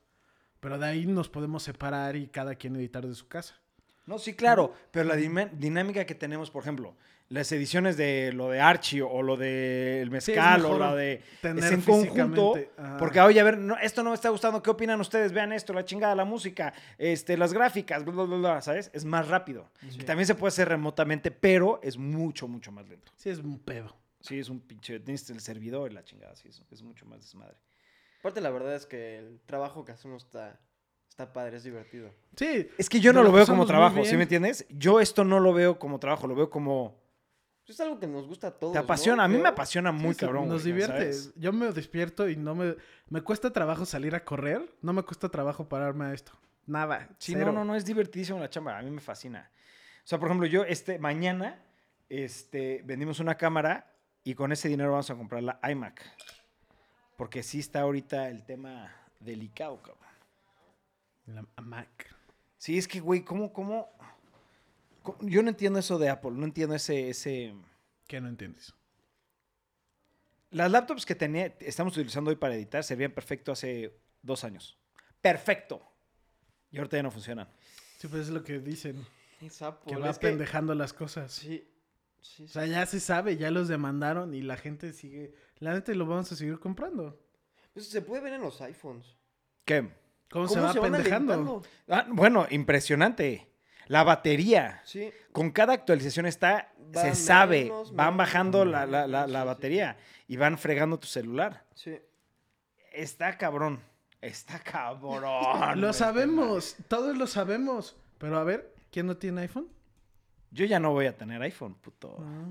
[0.59, 3.61] Pero de ahí nos podemos separar y cada quien editar de su casa.
[4.05, 6.95] No, sí, claro, pero la dinámica que tenemos, por ejemplo,
[7.29, 11.21] las ediciones de lo de Archie o lo de El Sí, Mezcal o lo de...
[11.41, 12.97] tener Es en conjunto, ajá.
[12.97, 15.31] porque oye, a ver, no, esto no me está gustando, ¿qué opinan ustedes?
[15.31, 18.91] Vean esto, la chingada, la música, este, las gráficas, bla, bla, bla, bla, ¿sabes?
[18.93, 19.69] Es más rápido.
[19.89, 19.99] Sí.
[19.99, 23.11] También se puede hacer remotamente, pero es mucho, mucho más lento.
[23.15, 23.95] Sí, es un pedo.
[24.19, 27.21] Sí, es un pinche, tienes el servidor y la chingada, sí, es, es mucho más
[27.21, 27.57] desmadre.
[28.19, 30.59] Aparte, la verdad es que el trabajo que hacemos está,
[31.13, 32.11] está padre, es divertido.
[32.35, 34.65] Sí, Es que yo no lo veo como trabajo, ¿sí me entiendes?
[34.69, 37.01] Yo esto no lo veo como trabajo, lo veo como...
[37.67, 38.73] Es algo que nos gusta a todos.
[38.73, 38.83] Te ¿no?
[38.83, 40.49] apasiona, a mí me apasiona muy sí, cabrón.
[40.49, 41.13] Nos güey, divierte.
[41.13, 41.33] ¿sabes?
[41.35, 42.75] Yo me despierto y no me...
[43.09, 44.67] Me cuesta trabajo salir a correr.
[44.81, 46.33] No me cuesta trabajo pararme a esto.
[46.65, 47.07] Nada.
[47.19, 47.47] Sí, cero.
[47.47, 49.49] no, no, no, es divertidísimo la chamba, a mí me fascina.
[50.03, 51.63] O sea, por ejemplo, yo este, mañana
[52.09, 53.93] este, vendimos una cámara
[54.23, 56.01] y con ese dinero vamos a comprar la iMac.
[57.15, 60.02] Porque sí está ahorita el tema delicado, cabrón.
[61.25, 62.13] La Mac.
[62.57, 63.89] Sí, es que, güey, ¿cómo, cómo,
[65.01, 65.17] cómo?
[65.21, 67.09] Yo no entiendo eso de Apple, no entiendo ese...
[67.09, 67.53] ese...
[68.07, 68.73] ¿Qué no entiendes?
[70.51, 74.77] Las laptops que tenía, estamos utilizando hoy para editar servían perfecto hace dos años.
[75.21, 75.81] Perfecto.
[76.71, 77.47] Y ahorita ya no funcionan.
[77.97, 79.05] Sí, pues es lo que dicen.
[79.41, 81.31] Es Apple, Que va es que- pendejando las cosas.
[81.31, 81.67] Sí,
[82.21, 85.33] sí, O sea, ya se sabe, ya los demandaron y la gente sigue...
[85.59, 87.19] La neta lo vamos a seguir comprando.
[87.73, 89.17] Pues se puede ver en los iPhones.
[89.65, 89.89] ¿Qué?
[90.33, 91.61] ¿Cómo, se va pendejando?
[91.87, 93.47] Ah, bueno, impresionante.
[93.87, 94.81] La batería.
[94.85, 99.07] Sí, Con cada actualización está, Va se sabe, menos, van menos, bajando la, la- la-
[99.07, 99.47] menos, la sí, sí.
[99.47, 101.65] batería y van fregando tu celular.
[101.75, 101.97] sí.
[102.93, 103.81] Está cabrón.
[104.21, 105.81] Está cabrón.
[105.81, 107.95] Lo sabemos, todos lo sabemos.
[108.19, 109.67] Pero a ver, ¿quién no tiene iPhone?
[110.51, 112.17] Yo ya no voy a tener iPhone, puto.
[112.21, 112.45] Ah.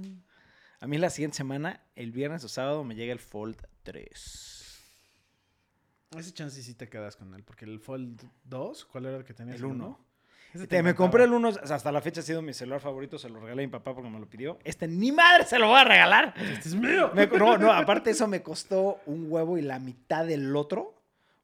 [0.80, 4.71] A mí la siguiente semana, el viernes o sábado, me llega el Fold 3.
[6.16, 9.34] Ese chance sí te quedas con él, porque el Fold 2, ¿cuál era el que
[9.34, 9.56] tenías?
[9.58, 9.84] El uno.
[9.86, 9.98] uno?
[10.54, 13.30] Ese Te- me compré el 1, hasta la fecha ha sido mi celular favorito, se
[13.30, 14.58] lo regalé a mi papá porque me lo pidió.
[14.64, 16.34] Este ni madre se lo voy a regalar.
[16.36, 17.10] Este es mío.
[17.14, 20.94] Me- no, no, aparte eso me costó un huevo y la mitad del otro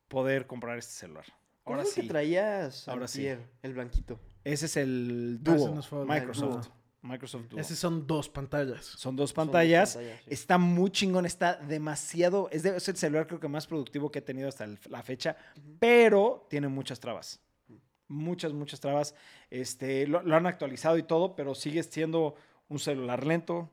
[0.08, 1.24] poder comprar este celular.
[1.64, 2.02] ¿Cuál Ahora sí.
[2.02, 3.26] que traías Ahora sí.
[3.62, 4.20] El blanquito.
[4.44, 6.68] Ese es el Ah, ese Duo, es Fold.
[7.08, 7.46] Microsoft.
[7.48, 7.58] Duo.
[7.60, 8.84] Esos son dos pantallas.
[8.84, 9.92] Son dos Son dos pantallas.
[9.92, 9.98] sí.
[10.26, 12.48] Está muy chingón, está demasiado.
[12.52, 15.02] Es, de- es el celular creo que más productivo que he tenido hasta el- la
[15.02, 15.36] fecha,
[15.78, 17.40] pero tiene muchas trabas.
[18.06, 19.14] Muchas, muchas trabas.
[19.50, 22.34] Este, lo, lo han actualizado y todo, pero sigue siendo
[22.68, 23.70] un celular lento,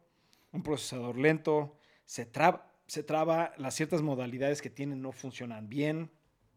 [0.52, 1.78] un procesador lento.
[2.06, 6.10] Se, traba, se traba, las ciertas modalidades que tienen no funcionan bien.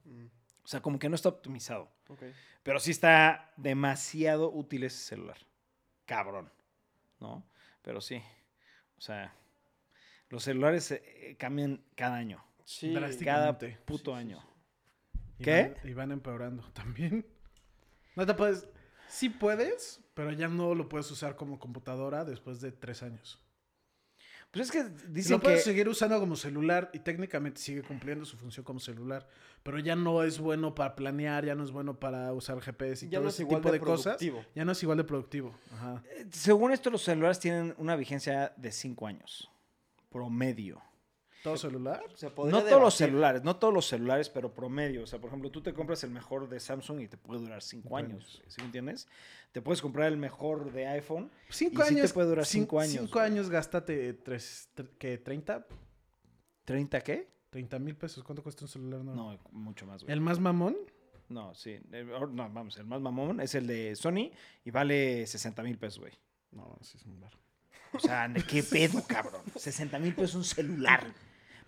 [0.05, 0.27] Mm,
[0.65, 1.89] O sea, como que no está optimizado.
[2.63, 5.39] Pero sí está demasiado útil ese celular.
[6.05, 6.51] Cabrón.
[7.21, 7.47] ¿No?
[7.83, 8.23] Pero sí.
[8.97, 9.35] O sea,
[10.29, 12.45] los celulares eh, cambian cada año.
[12.65, 13.67] Sí, Drásticamente.
[13.71, 14.45] Cada puto sí, sí, año.
[15.39, 15.63] Y ¿Qué?
[15.83, 17.27] van- y van empeorando también.
[18.17, 18.69] No te puedes.
[19.09, 23.41] Sí puedes, pero ya no lo puedes usar como computadora después de tres años.
[24.51, 25.65] Pues es que dicen lo puedes que...
[25.71, 29.29] seguir usando como celular y técnicamente sigue cumpliendo su función como celular,
[29.63, 33.11] pero ya no es bueno para planear, ya no es bueno para usar GPS y
[33.11, 34.17] ya todo no es ese igual tipo de, de, cosas.
[34.17, 34.45] productivo.
[34.55, 35.55] Ya no es igual de productivo.
[35.73, 36.03] Ajá.
[36.17, 39.51] eh, Según esto, los celulares tienen una vigencia de 5 años.
[40.09, 40.81] Promedio.
[41.49, 42.03] ¿Todo celular?
[42.51, 45.03] No todos los celulares, no todos los celulares, pero promedio.
[45.03, 47.63] O sea, por ejemplo, tú te compras el mejor de Samsung y te puede durar
[47.63, 48.11] 5 Cinco años.
[48.13, 48.43] años.
[48.49, 49.09] ¿Sí me entiendes?
[49.53, 51.31] Te puedes comprar el mejor de iPhone.
[51.49, 52.13] Cinco Y sí te años.
[52.13, 53.25] puede durar cin- cinco años, Cinco güey.
[53.27, 55.23] años, gástate tres, tre- ¿qué?
[55.23, 55.65] ¿30?
[56.67, 57.29] ¿30 qué?
[57.53, 58.23] ¿30 mil pesos?
[58.25, 59.03] ¿Cuánto cuesta un celular?
[59.05, 59.15] No.
[59.15, 60.13] No, mucho más, güey.
[60.13, 60.77] ¿El más mamón?
[61.29, 61.79] No, sí.
[61.93, 64.31] El- or- no, vamos, el más mamón es el de Sony
[64.65, 66.13] y vale 60 mil pesos, güey.
[66.53, 67.33] No, sí es un bar.
[67.95, 69.43] O sea, ¿de qué pedo, cabrón?
[69.57, 71.07] 60 mil pesos un celular.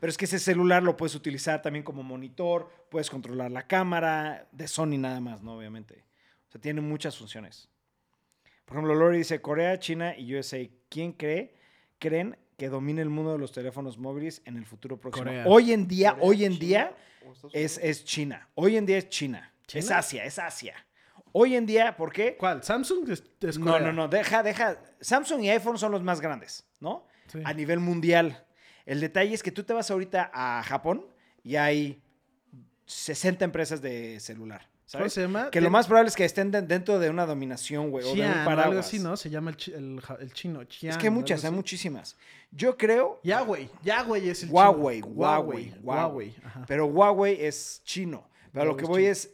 [0.01, 4.48] Pero es que ese celular lo puedes utilizar también como monitor, puedes controlar la cámara,
[4.51, 5.57] de Sony nada más, ¿no?
[5.57, 6.05] Obviamente.
[6.48, 7.68] O sea, tiene muchas funciones.
[8.64, 11.55] Por ejemplo, Lori dice, Corea, China y USA, ¿quién cree,
[11.98, 15.26] creen que domine el mundo de los teléfonos móviles en el futuro próximo?
[15.26, 15.44] Corea.
[15.46, 16.96] Hoy en día, Corea, hoy en China día
[17.53, 18.48] es, es China.
[18.55, 19.53] Hoy en día es China.
[19.72, 19.90] Es.
[19.90, 20.74] Asia, es Asia.
[21.32, 22.36] Hoy en día, ¿por qué?
[22.36, 22.62] ¿Cuál?
[22.62, 23.09] ¿Samsung?
[23.09, 24.78] Es, es No, no, no, deja, deja.
[25.01, 27.07] Samsung y iPhone son los más grandes, ¿no?
[27.28, 27.40] Sí.
[27.44, 28.44] A nivel mundial.
[28.91, 31.07] El detalle es que tú te vas ahorita a Japón
[31.45, 32.01] y hay
[32.86, 35.12] 60 empresas de celular, ¿Cómo ¿sabes?
[35.12, 35.51] se llama?
[35.51, 38.22] Que lo más probable es que estén de- dentro de una dominación, güey, o de
[38.22, 38.86] un o algo paraguas.
[38.86, 39.16] así, ¿no?
[39.16, 40.61] Se llama el, chi- el, el chino.
[40.62, 42.16] Es Xi'an, que hay muchas, hay muchísimas.
[42.51, 43.70] Yo creo, Huawei.
[43.86, 45.14] Huawei es el Huawei, chino.
[45.14, 45.80] Huawei, Huawei.
[45.84, 46.34] Huawei.
[46.45, 46.64] Ajá.
[46.66, 48.28] pero Huawei es chino.
[48.53, 49.12] Pero lo Huawei que es voy chino.
[49.12, 49.30] es,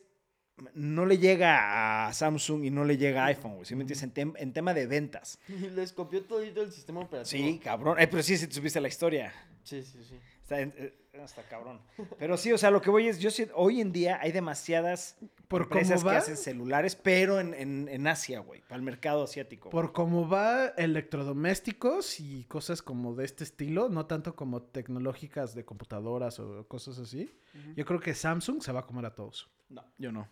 [0.74, 3.64] no le llega a Samsung y no le llega a iPhone, güey.
[3.64, 4.02] ¿Sí me entiendes?
[4.02, 5.38] En, tem- en tema de ventas.
[5.48, 7.42] Y les copió todito el sistema operativo.
[7.46, 7.98] Sí, cabrón.
[7.98, 9.32] Eh, pero sí, sí, supiste la historia.
[9.66, 10.18] Sí, sí, sí.
[10.42, 11.80] Está, en- eh, está cabrón.
[12.20, 15.16] Pero sí, o sea, lo que voy es, yo sí- hoy en día hay demasiadas
[15.48, 19.70] Por empresas que hacen celulares, pero en, en- en Asia, güey, para el mercado asiático.
[19.70, 25.64] por cómo va electrodomésticos y cosas como de este estilo, no tanto como tecnológicas de
[25.64, 27.28] computadoras o cosas así.
[27.74, 29.50] Yo creo que Samsung se va a comer a todos.
[29.68, 30.28] No, yo no.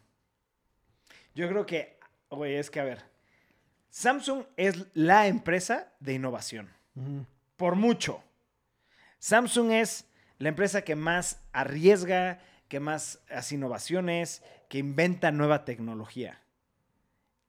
[1.34, 1.98] Yo creo que,
[2.30, 3.02] güey, es que, a ver,
[3.90, 6.70] Samsung es la empresa de innovación.
[7.56, 8.22] Por mucho.
[9.24, 10.06] Samsung es
[10.36, 16.42] la empresa que más arriesga, que más hace innovaciones, que inventa nueva tecnología.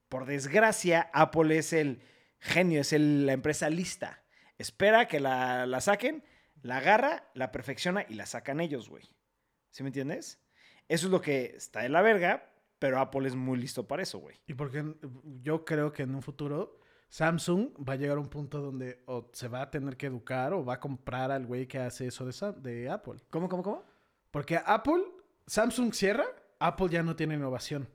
[0.08, 2.00] Por desgracia, Apple es el
[2.38, 4.22] genio, es la empresa lista.
[4.56, 6.24] Espera que la, la saquen,
[6.62, 9.04] la agarra, la perfecciona y la sacan ellos, güey.
[9.70, 10.40] ¿Sí me entiendes?
[10.88, 14.18] Eso es lo que está de la verga, pero Apple es muy listo para eso,
[14.18, 14.40] güey.
[14.46, 14.82] Y porque
[15.42, 19.30] yo creo que en un futuro Samsung va a llegar a un punto donde o
[19.32, 22.24] se va a tener que educar o va a comprar al güey que hace eso
[22.26, 23.14] de, Sam- de Apple.
[23.30, 23.84] ¿Cómo, cómo, cómo?
[24.30, 25.02] Porque Apple,
[25.46, 26.24] Samsung cierra,
[26.58, 27.88] Apple ya no tiene innovación.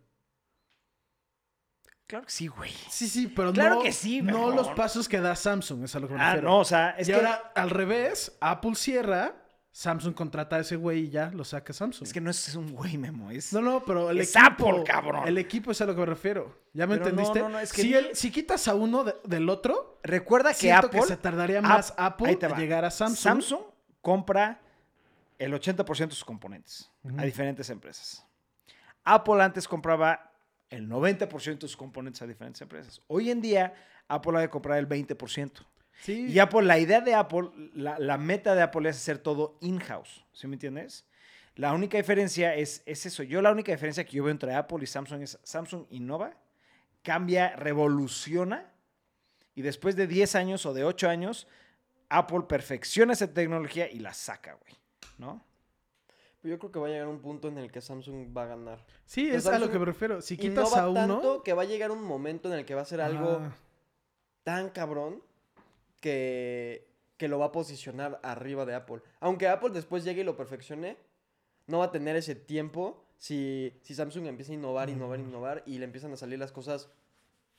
[2.07, 2.71] Claro que sí, güey.
[2.89, 5.99] Sí, sí, pero Claro no, que sí, no los pasos que da Samsung, es a
[5.99, 6.49] lo que me Ah, refiero.
[6.49, 7.15] no, o sea, es y que...
[7.17, 9.35] ahora, al revés, Apple cierra,
[9.73, 12.05] Samsung contrata a ese güey y ya lo saca Samsung.
[12.05, 13.31] Es que no es un güey, Memo.
[13.31, 13.53] Es...
[13.53, 14.67] No, no, pero el Es equipo.
[14.69, 15.27] Apple, cabrón.
[15.27, 16.53] El equipo es a lo que me refiero.
[16.73, 17.39] ¿Ya me Pero no, entendiste?
[17.39, 20.73] no, no, es que- si, el- si quitas a uno de- del otro, Recuerda que
[20.73, 20.99] Apple...
[20.99, 22.57] que se tardaría más Apple va.
[22.57, 23.17] llegar a Samsung.
[23.17, 23.61] Samsung
[24.01, 24.59] compra
[25.39, 28.25] el 80% de sus componentes a diferentes empresas.
[29.05, 30.31] Apple antes compraba
[30.69, 33.01] el 90% de sus componentes a diferentes empresas.
[33.07, 33.73] Hoy en día,
[34.07, 35.65] Apple ha de comprar el 20%.
[36.01, 36.27] Sí.
[36.27, 40.25] Y Apple, la idea de Apple, la, la meta de Apple es hacer todo in-house.
[40.33, 41.05] ¿Sí me entiendes?
[41.55, 43.23] La única diferencia es, es eso.
[43.23, 46.33] Yo la única diferencia que yo veo entre Apple y Samsung es Samsung innova,
[47.03, 48.71] cambia, revoluciona
[49.53, 51.47] y después de 10 años o de 8 años,
[52.09, 54.73] Apple perfecciona esa tecnología y la saca, güey.
[55.17, 55.45] ¿No?
[56.43, 58.83] Yo creo que va a llegar un punto en el que Samsung va a ganar.
[59.05, 60.21] Sí, Pero es a lo Samsung que me refiero.
[60.21, 60.99] Si quitas a uno.
[60.99, 63.55] tanto que va a llegar un momento en el que va a ser algo Ah,
[64.43, 65.21] tan cabrón
[66.01, 69.01] que, que lo va a posicionar arriba de Apple.
[69.21, 70.97] Aunque Apple después llegue y lo perfeccione,
[71.67, 75.77] no va a tener ese tiempo si, si Samsung empieza a innovar, innovar, innovar y
[75.77, 76.89] le empiezan a salir las cosas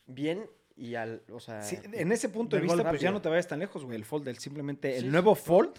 [0.07, 1.63] bien y al, o sea...
[1.63, 3.97] Sí, en ese punto de vista, pues ya no te vayas tan lejos, güey.
[3.97, 5.43] El Fold, el simplemente, el nuevo sí.
[5.45, 5.75] Fold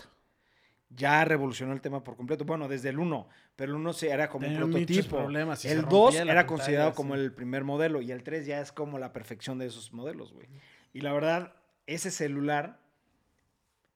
[0.89, 2.45] ya revolucionó el tema por completo.
[2.45, 5.27] Bueno, desde el 1, pero el 1 se era como Tenía un prototipo.
[5.27, 8.61] el 2 rompía la era pantalla, considerado como el primer modelo y el 3 ya
[8.61, 10.47] es como la perfección de esos modelos, güey.
[10.93, 11.55] Y la verdad,
[11.87, 12.79] ese celular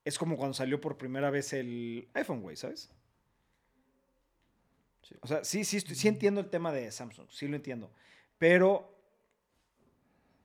[0.06, 2.90] es como cuando salió por primera vez el iPhone, güey, ¿sabes?
[5.04, 5.16] Sí.
[5.22, 7.92] O sea, sí, sí, estoy- sí entiendo el tema de Samsung, sí lo entiendo.
[8.38, 8.94] Pero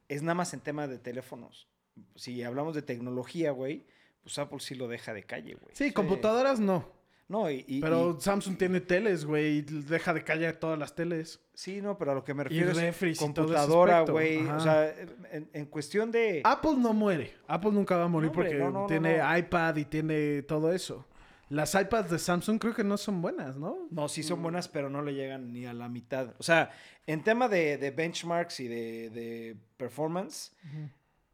[0.08, 1.68] es nada más en tema de teléfonos.
[2.16, 3.86] Si hablamos de tecnología, güey,
[4.22, 5.74] pues Apple sí lo deja de calle, güey.
[5.74, 6.88] Sí, computadoras no.
[7.32, 9.56] No, y, y- Pero y- Samsung tiene teles, güey.
[9.58, 11.40] y Deja de callar todas las teles.
[11.54, 14.46] sí, no, pero a lo que me refiero es y ese computadora, güey.
[14.46, 14.94] O sea,
[15.32, 16.42] en, en cuestión de...
[16.44, 17.34] Apple no muere.
[17.48, 20.72] Apple nunca va a morir No, porque no, no, no, tiene iPad y tiene todo
[20.72, 21.06] eso.
[21.48, 23.88] Las iPads de Samsung creo que no son buenas, ¿no?
[23.90, 26.34] No, sí son buenas, pero no le llegan ni a la mitad.
[26.38, 26.70] O sea,
[27.06, 30.52] en tema de, de benchmarks y de, de performance,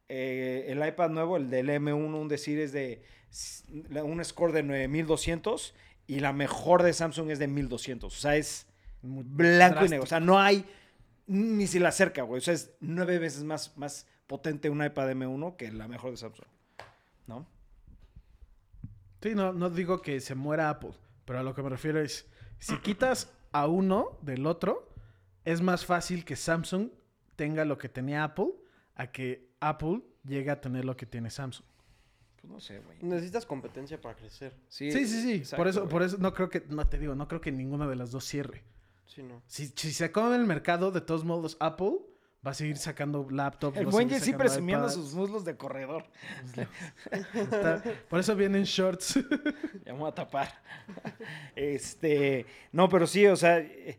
[0.09, 3.03] eh, el iPad nuevo, el del M1, un decir, es de
[4.03, 5.75] un score de 9200
[6.09, 8.13] y la mejor de Samsung es de 1200.
[8.13, 8.67] O sea, es
[9.03, 10.03] Muy blanco y negro.
[10.03, 10.65] O sea, no hay
[11.29, 12.39] ni si la acerca, güey.
[12.39, 16.17] O sea, es nueve veces más, más potente un iPad M1 que la mejor de
[16.17, 16.47] Samsung.
[17.27, 17.47] ¿No?
[19.23, 20.93] Sí, no, no digo que se muera Apple,
[21.27, 22.27] pero a lo que me refiero es,
[22.59, 24.89] si quitas a uno del otro,
[25.45, 26.89] es más fácil que Samsung
[27.37, 28.53] tenga lo que tenía Apple
[28.95, 31.67] a que Apple llegue a tener lo que tiene Samsung.
[32.41, 32.99] Pues no sé, güey.
[33.03, 34.55] Necesitas competencia para crecer.
[34.69, 35.33] Sí, sí, sí.
[35.35, 35.91] exacto, por eso, güey.
[35.91, 38.25] por eso no creo que, no te digo, no creo que ninguna de las dos
[38.25, 38.63] cierre.
[39.07, 39.43] Sí, no.
[39.47, 41.99] Si, si se come el mercado, de todos modos, Apple
[42.47, 43.77] va a seguir sacando laptops.
[43.77, 44.95] El buen Jesse presumiendo iPads.
[44.95, 46.05] sus muslos de corredor.
[47.35, 49.19] Está- por eso vienen shorts.
[49.85, 50.63] Ya me voy a tapar.
[51.57, 52.47] este.
[52.73, 53.59] No, pero sí, o sea.
[53.59, 53.99] eh,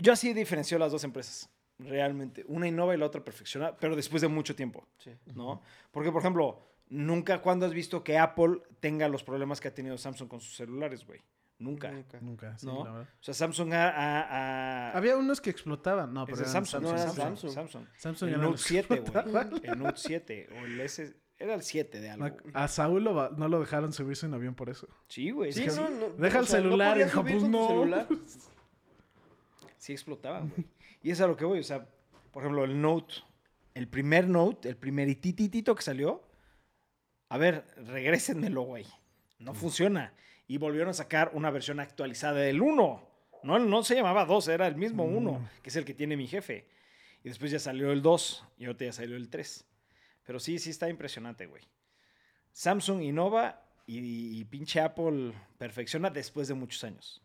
[0.00, 1.48] Yo así diferencio las dos empresas.
[1.78, 2.44] Realmente.
[2.48, 4.86] Una innova y la otra perfecciona, pero después de mucho tiempo.
[4.98, 5.10] Sí.
[5.34, 5.60] ¿No?
[5.90, 9.96] Porque, por ejemplo, nunca cuando has visto que Apple tenga los problemas que ha tenido
[9.98, 11.20] Samsung con sus celulares, güey.
[11.58, 11.90] Nunca.
[11.92, 12.20] Nunca.
[12.20, 12.84] Nunca, sí, ¿No?
[12.84, 13.08] la verdad.
[13.20, 13.88] O sea, Samsung ha.
[13.90, 16.12] ha- ha- Había unos que explotaban.
[16.12, 17.52] No, pero eran Samsung, no, sí, era Samsung, Samsung.
[17.52, 17.86] Samsung.
[17.96, 19.50] Samsung El Note los que 7, explotaban.
[19.50, 19.62] güey.
[19.64, 21.16] El Note 7 o el S.
[21.38, 22.28] Era el 7 de algo.
[22.28, 22.52] güey.
[22.54, 24.88] A Saúl lo no lo dejaron subirse en avión por eso.
[25.08, 25.52] Sí, güey.
[25.52, 25.82] Sí, que no, sí.
[26.00, 27.84] no, Deja el celular, hijo, pues no.
[29.78, 30.66] Sí explotaban, güey.
[31.02, 31.86] Y es a lo que voy, o sea,
[32.32, 33.14] por ejemplo, el Note,
[33.74, 36.22] el primer Note, el primer itititito que salió,
[37.28, 38.86] a ver, regrésenmelo, güey.
[39.38, 40.12] No funciona.
[40.46, 43.08] Y volvieron a sacar una versión actualizada del 1.
[43.42, 46.26] No, no se llamaba 2, era el mismo 1, que es el que tiene mi
[46.26, 46.66] jefe.
[47.22, 49.66] Y después ya salió el 2 y ahorita ya salió el 3.
[50.24, 51.62] Pero sí, sí está impresionante, güey.
[52.52, 57.22] Samsung innova y, y pinche Apple perfecciona después de muchos años.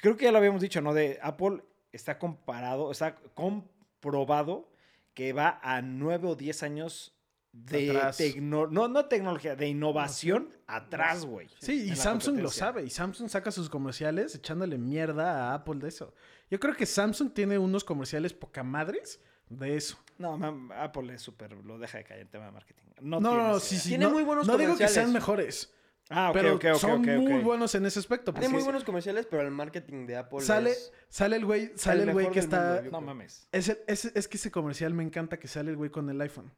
[0.00, 0.94] Creo que ya lo habíamos dicho, ¿no?
[0.94, 1.62] De Apple
[1.92, 4.70] está comparado, está comprobado
[5.14, 7.13] que va a 9 o 10 años
[7.54, 11.48] de tecno- no, no tecnología, de innovación atrás, güey.
[11.60, 12.82] Sí, y Samsung lo sabe.
[12.84, 16.12] Y Samsung saca sus comerciales echándole mierda a Apple de eso.
[16.50, 19.98] Yo creo que Samsung tiene unos comerciales poca madres de eso.
[20.18, 20.38] No,
[20.76, 22.84] Apple es súper, lo deja de caer en tema de marketing.
[23.00, 23.90] No, No, no, no, sí, sí.
[23.90, 24.94] Tiene no, muy buenos no digo que comerciales.
[24.94, 25.72] sean mejores,
[26.10, 28.32] Ah, ok, pero ok, ok, son muy buenos en ese aspecto.
[28.34, 30.92] Tiene muy buenos comerciales, pero el marketing de Apple sale, es...
[31.08, 32.80] sale el güey, sale el güey que está...
[32.82, 33.48] mundo, No mames.
[33.52, 36.20] Es, el- es, es que ese comercial me encanta que sale el güey con el
[36.20, 36.52] iPhone.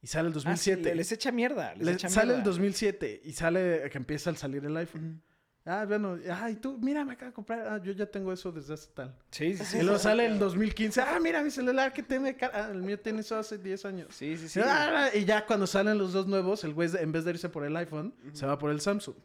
[0.00, 0.82] Y sale el Ah, sí, 2007.
[0.90, 1.74] le- les echa mierda.
[1.74, 2.44] Les Le- echa sale el mierda.
[2.50, 5.22] 2007 y sale que empieza a salir el iPhone.
[5.66, 7.66] Ah, bueno, ay, tú, mira, me acabo de comprar.
[7.68, 9.14] Ah, yo ya tengo eso desde hace tal.
[9.30, 9.78] Sí, sí, sí.
[9.78, 11.02] Y luego sale el 2015.
[11.02, 12.34] Ah, mira mi celular que tiene.
[12.40, 14.14] Ah, el mío tiene eso hace 10 años.
[14.14, 14.60] Sí, sí, sí.
[14.64, 17.64] Ah, y ya cuando salen los dos nuevos, el güey, en vez de irse por
[17.66, 19.16] el iPhone, se va por el Samsung.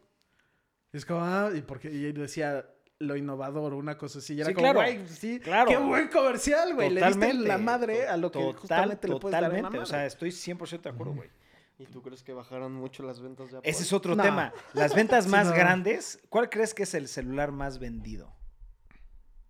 [0.92, 2.66] Y es como, ah, y, porque, y decía
[3.00, 4.34] lo innovador o una cosa así.
[4.34, 4.78] Y era Sí, como, claro.
[4.80, 5.68] güey, sí, Claro.
[5.70, 6.90] qué buen comercial, güey.
[6.90, 9.78] Le diste la madre a lo que Total- justamente le puedes dar en la Totalmente.
[9.82, 11.28] O sea, estoy 100% de acuerdo, güey.
[11.76, 13.68] ¿Y tú crees que bajaron mucho las ventas de Apple?
[13.70, 14.22] Ese es otro No.
[14.22, 14.52] tema.
[14.74, 15.54] Las ventas Sí, más no.
[15.54, 16.20] grandes.
[16.28, 18.26] ¿Cuál crees que es el celular más vendido?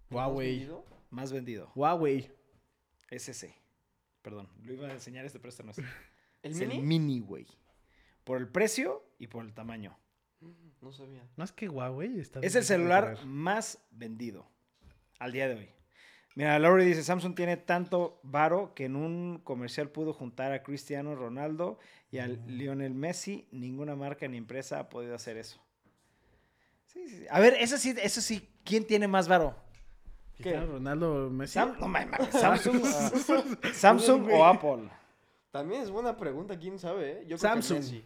[0.09, 0.51] ¿Más Huawei.
[0.53, 0.85] vendido?
[1.11, 1.71] Más vendido.
[1.75, 2.33] Huawei.
[3.11, 3.55] Es ese.
[4.23, 5.79] Perdón, lo iba a enseñar este, pero este no es.
[5.79, 6.77] ¿El es mini?
[6.77, 7.47] el mini, güey.
[8.25, 9.99] Por el precio y por el tamaño.
[10.81, 11.27] No sabía.
[11.37, 12.19] Más que Huawei.
[12.21, 14.47] Está Es el celular más vendido
[15.19, 15.69] al día de hoy.
[16.37, 21.15] Mira, Laurie dice, Samsung tiene tanto varo que en un comercial pudo juntar a Cristiano
[21.15, 21.79] Ronaldo
[22.11, 23.47] y a Lionel Messi.
[23.53, 25.61] Ninguna marca ni empresa ha podido hacer eso.
[26.87, 27.25] Sí.
[27.31, 29.57] A ver, eso sí, eso sí, ¿quién tiene más varo?
[30.35, 31.55] Cristiano Ronaldo Messi.
[31.55, 33.11] Sam- no Samsung, ah,
[33.73, 34.91] Samsung o Apple.
[35.53, 37.21] También es buena pregunta, quién sabe, ¿eh?
[37.23, 37.79] Yo creo Samsung.
[37.79, 38.05] que Messi.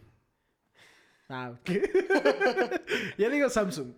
[1.29, 1.81] Ah, ¿qué?
[3.17, 3.93] ya digo Samsung.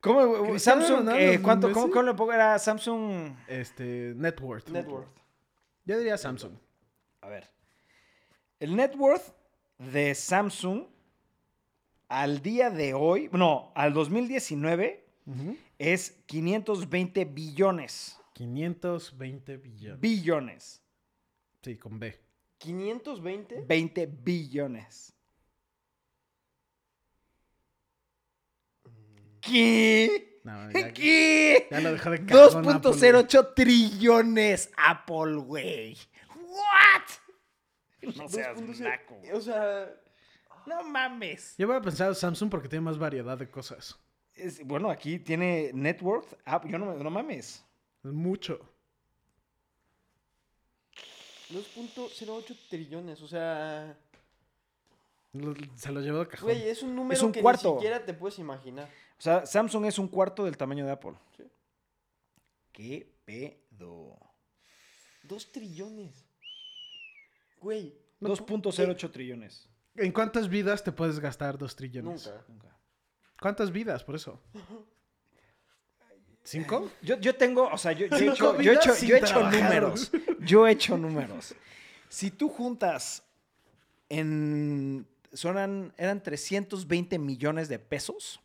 [0.00, 2.32] ¿Cómo, Cristiano Samsung, Ronaldo, eh, ¿cuánto, cómo, cómo le pongo?
[2.32, 3.34] Era Samsung.
[3.48, 4.68] Este, Net worth.
[4.68, 5.08] Net worth.
[5.84, 6.52] Yo diría Samsung.
[7.22, 7.50] A ver.
[8.60, 9.34] El net worth
[9.78, 10.84] de Samsung
[12.08, 15.04] al día de hoy, no, al 2019
[15.78, 18.18] es 520 billones.
[18.34, 20.00] 520 billones.
[20.00, 20.82] Billones.
[21.62, 22.18] Sí, con B.
[22.58, 23.64] 520.
[23.66, 25.17] 20 billones.
[29.40, 30.40] ¿Qué?
[30.44, 31.68] No, ya, ¿Qué?
[31.70, 33.12] ya lo dejó de cajón Apple, güey.
[33.12, 35.96] 2.08 trillones Apple, güey.
[36.34, 38.14] ¿What?
[38.16, 38.78] No seas 2.0.
[38.80, 39.20] naco.
[39.34, 39.90] O sea,
[40.66, 41.54] No mames.
[41.58, 43.98] Yo voy a pensar Samsung porque tiene más variedad de cosas.
[44.34, 46.34] Es- bueno, aquí tiene net worth.
[46.46, 47.64] Ah, yo no, no mames.
[48.04, 48.60] Es mucho.
[51.50, 53.22] 2.08 trillones.
[53.22, 53.96] O sea,
[55.76, 56.44] se lo llevó de cajón.
[56.48, 57.68] güey, es un número Es un que cuarto.
[57.70, 58.88] ni siquiera te puedes imaginar.
[59.18, 61.14] O sea, Samsung es un cuarto del tamaño de Apple.
[61.36, 61.44] Sí.
[62.72, 64.16] ¿Qué pedo?
[65.24, 66.24] 2 trillones.
[67.60, 69.68] Güey, No, 2.08 trillones.
[69.96, 72.24] ¿En cuántas vidas te puedes gastar dos trillones?
[72.26, 72.44] nunca.
[72.48, 72.76] Nunca.
[73.40, 74.40] ¿Cuántas vidas, por eso?
[76.44, 76.90] ¿Cinco?
[77.02, 79.18] Yo, yo tengo, o sea, yo, yo he hecho, yo he hecho, sin yo he
[79.18, 79.62] hecho trabajar.
[79.62, 80.10] números.
[80.40, 81.54] Yo he hecho números.
[82.08, 83.22] Si tú juntas
[84.08, 85.06] en.
[85.32, 88.40] Sonan, eran 320 millones de pesos.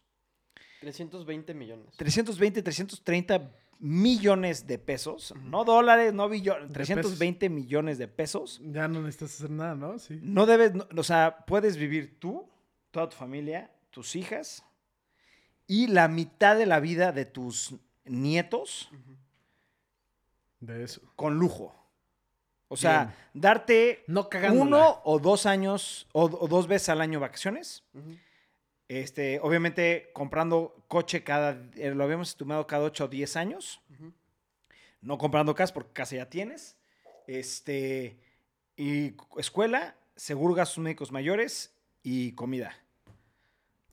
[0.83, 1.85] 320 millones.
[1.97, 5.33] 320, 330 millones de pesos.
[5.43, 6.67] No dólares, no billones.
[6.69, 8.61] De 320 millones de pesos.
[8.63, 9.97] Ya no necesitas hacer nada, ¿no?
[9.99, 10.19] Sí.
[10.21, 12.47] No debes, no- o sea, puedes vivir tú,
[12.91, 14.63] toda tu familia, tus hijas
[15.67, 17.75] y la mitad de la vida de tus
[18.05, 18.89] nietos
[20.59, 21.01] De eso.
[21.15, 21.75] con lujo.
[22.69, 27.83] O sea, darte No uno o dos años o, o dos veces al año vacaciones.
[27.93, 28.17] Ujú.
[28.99, 33.81] Este, obviamente comprando coche cada, eh, lo habíamos estimado cada 8 o 10 años.
[35.01, 36.77] No comprando casa porque casa ya tienes.
[37.27, 38.17] Este,
[38.75, 41.73] y cu- escuela, seguro gastos médicos mayores
[42.03, 42.77] y comida.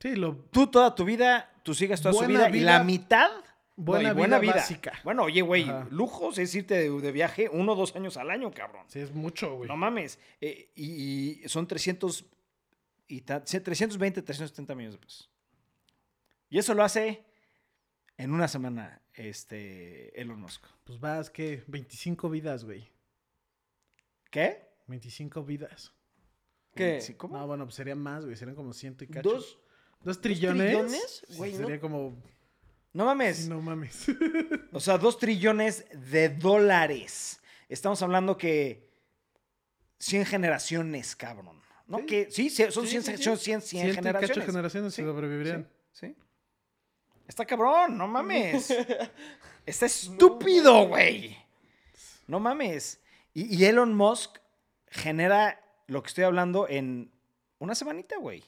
[0.01, 0.37] Sí, lo...
[0.37, 3.31] Tú toda tu vida, tus hijas toda su Buena vida, y la mitad.
[3.77, 4.93] buena y vida básica.
[5.05, 8.51] Bueno, oye, güey, lujos es irte de, de viaje uno o dos años al año,
[8.53, 8.85] cabrón.
[8.89, 9.69] Sí, es mucho, güey.
[9.69, 10.19] No mames.
[10.41, 12.25] Eh, y, y son 300
[13.11, 15.31] y ta- sí, 320, 370 millones de pesos.
[16.49, 17.25] Y eso lo hace
[18.17, 20.65] en una semana, este, Elon Musk?
[20.85, 21.63] Pues vas, ¿qué?
[21.69, 22.91] 25 vidas, güey.
[24.31, 24.69] ¿Qué?
[24.87, 25.93] 25 vidas.
[26.75, 27.01] ¿Qué?
[27.01, 27.37] Sí, ¿Cómo?
[27.37, 28.37] No, bueno, pues serían más, güey.
[28.37, 29.31] Serían como ciento y cacho.
[29.31, 29.59] ¿Dos?
[30.03, 30.67] ¿Dos trillones?
[30.69, 31.25] trillones?
[31.29, 31.59] Sí, Güey, no.
[31.59, 32.23] sería como...
[32.93, 33.37] No mames.
[33.39, 34.07] Sí, no mames.
[34.73, 37.41] O sea, dos trillones de dólares.
[37.69, 38.89] Estamos hablando que
[39.99, 41.61] 100 generaciones, cabrón.
[41.91, 41.99] ¿No?
[41.99, 42.07] Sí.
[42.07, 43.23] Que, sí, sí, son Sí, 100, sí, sí.
[43.25, 44.47] son 100, 100 Ciento y cacho generaciones.
[44.47, 45.69] generaciones Sí, sobrevivirían.
[45.93, 46.17] Sí, sí.
[47.29, 48.71] Está cabrón, no mames.
[49.67, 51.37] Está estúpido, güey.
[52.29, 53.01] No mames.
[53.35, 54.39] Y, y Elon Musk
[54.87, 57.11] genera lo que estoy hablando en
[57.59, 58.43] una semanita, güey.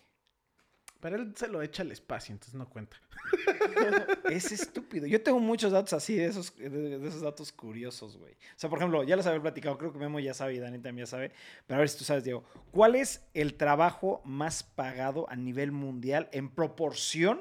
[1.03, 2.97] Pero él se lo echa al espacio, entonces no cuenta.
[4.31, 5.05] Es estúpido.
[5.09, 8.35] Yo tengo muchos datos así, de esos, de, de esos datos curiosos, güey.
[8.35, 10.79] O sea, por ejemplo, ya los había platicado, creo que Memo ya sabe y Dani
[10.79, 11.33] también ya sabe.
[11.67, 12.45] Pero a ver si tú sabes, Diego.
[12.71, 17.41] ¿Cuál es el trabajo más pagado a nivel mundial en proporción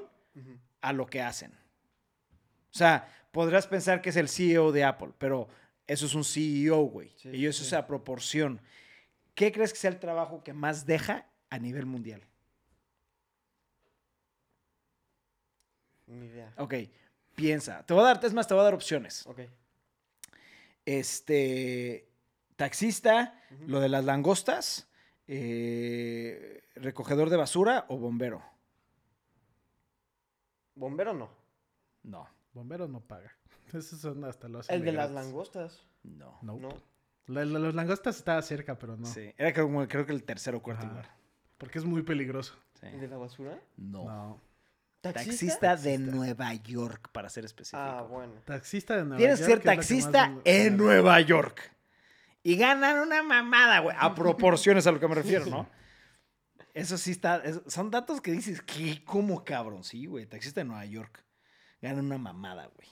[0.81, 1.51] a lo que hacen?
[1.51, 5.49] O sea, podrás pensar que es el CEO de Apple, pero
[5.85, 7.13] eso es un CEO, güey.
[7.15, 7.67] Sí, y eso sí.
[7.67, 8.59] es a proporción.
[9.35, 12.23] ¿Qué crees que sea el trabajo que más deja a nivel mundial?
[16.11, 16.53] Ni idea.
[16.57, 16.73] Ok,
[17.35, 17.85] piensa.
[17.85, 19.25] Te voy a dar, es más, te voy a dar opciones.
[19.27, 19.41] Ok.
[20.85, 22.09] este
[22.55, 24.89] taxista, lo de las langostas,
[25.27, 28.43] eh, recogedor de basura o bombero.
[30.75, 31.29] ¿Bombero no?
[32.03, 33.31] No, Bombero no paga.
[33.73, 35.83] Esos son hasta los El de las langostas.
[36.03, 36.37] no.
[36.41, 36.57] No.
[36.57, 36.69] No.
[37.27, 39.05] La- la- los langostas estaba cerca, pero no.
[39.05, 41.15] Sí, era como, creo que el tercero o cuarto lugar.
[41.57, 42.55] Porque es muy peligroso.
[42.79, 42.87] Sí.
[42.87, 43.61] ¿El de la basura?
[43.77, 44.03] No.
[44.05, 44.41] No.
[45.01, 45.97] Taxista, de Taxista.
[46.15, 47.81] Nueva York, para ser específico.
[47.81, 48.33] Ah, bueno.
[48.45, 51.75] Taxista de Nueva Tienes que York ser es la que más taxista en Nueva York.
[52.43, 53.95] Y ganan una mamada, güey.
[53.99, 55.67] A proporciones a lo que me refiero, ¿no?
[56.73, 57.37] Eso sí está.
[57.37, 59.03] es- son datos que dices, ¿qué?
[59.03, 59.83] ¿Cómo cabrón?
[59.83, 60.25] Sí, güey.
[60.25, 61.23] Taxista de Nueva York.
[61.81, 62.87] Ganan una mamada, güey.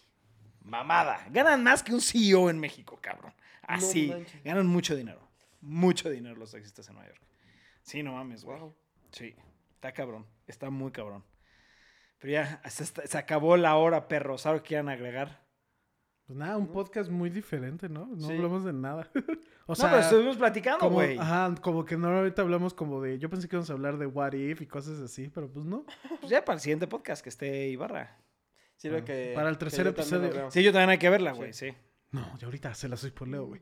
[0.62, 1.26] Mamada.
[1.32, 3.34] Ganan más que un CEO en México, cabrón.
[3.62, 4.12] Así.
[4.44, 5.30] ganan mucho dinero.
[5.62, 7.22] Mucho dinero los taxistas en Nueva York.
[7.84, 8.60] Sí, no mames, güey.
[8.60, 8.76] Wow.
[9.12, 9.36] Sí.
[9.76, 10.26] Está cabrón.
[10.48, 11.24] Está muy cabrón.
[12.20, 14.42] Pero ya, se, está- se acabó la hora, perros.
[14.42, 15.48] ¿Sabes qué quieran agregar?
[16.26, 18.06] Pues nada, un podcast muy diferente, ¿no?
[18.06, 18.34] No Sí.
[18.34, 19.10] hablamos de nada.
[19.66, 21.18] o no, sea, pero estuvimos platicando, güey.
[21.18, 23.18] ajá, como que normalmente hablamos como de...
[23.18, 25.86] Yo pensé que íbamos a hablar de What If y cosas así, pero pues no.
[26.20, 28.16] Pues ya para el siguiente podcast que esté Ibarra.
[28.76, 29.32] Sirve Ah, que.
[29.34, 30.52] para el que tercer yo episodio.
[30.52, 31.38] Sí, yo también hay que verla, Sí.
[31.38, 31.74] güey, sí.
[32.12, 33.62] No, y ahorita se la soy por Leo, güey.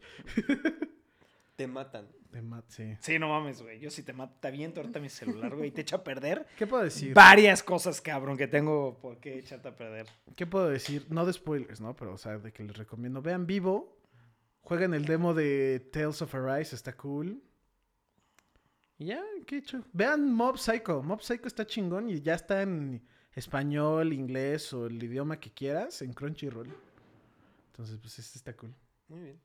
[1.57, 2.07] Te matan.
[2.31, 2.95] De Matt, sí.
[2.99, 3.79] Sí, no mames, güey.
[3.79, 6.45] Yo sí te mato, te aviento ahorita mi celular, güey, y te echo a perder
[6.55, 7.13] ¿Qué puedo decir?
[7.15, 10.07] varias cosas, cabrón, que tengo por qué echarte a perder.
[10.35, 11.07] ¿Qué puedo decir?
[11.09, 11.95] No de spoilers, ¿no?
[11.95, 13.23] Pero, o sea, de que les recomiendo.
[13.23, 13.97] Vean vivo.
[14.61, 17.41] Jueguen el demo de Tales of Arise, está cool.
[18.99, 19.83] Y ya, ¿qué he hecho?
[19.93, 21.01] Vean Mob Psycho.
[21.01, 23.01] Mob Psycho está chingón y ya está en
[23.33, 26.69] español, inglés o el idioma que quieras en Crunchyroll.
[27.71, 28.75] Entonces, pues este está cool.
[29.07, 29.39] Muy bien.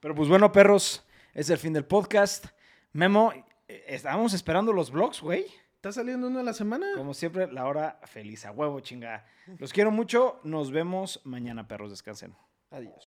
[0.00, 1.04] Pero pues bueno, perros,
[1.34, 2.46] es el fin del podcast.
[2.92, 3.32] Memo,
[3.68, 5.46] eh, estábamos esperando los vlogs, güey.
[5.76, 6.86] ¿Está saliendo uno a la semana?
[6.96, 9.26] Como siempre, la hora feliz, a huevo, chinga.
[9.58, 10.40] Los quiero mucho.
[10.44, 11.90] Nos vemos mañana, perros.
[11.90, 12.36] Descansen.
[12.70, 13.11] Adiós.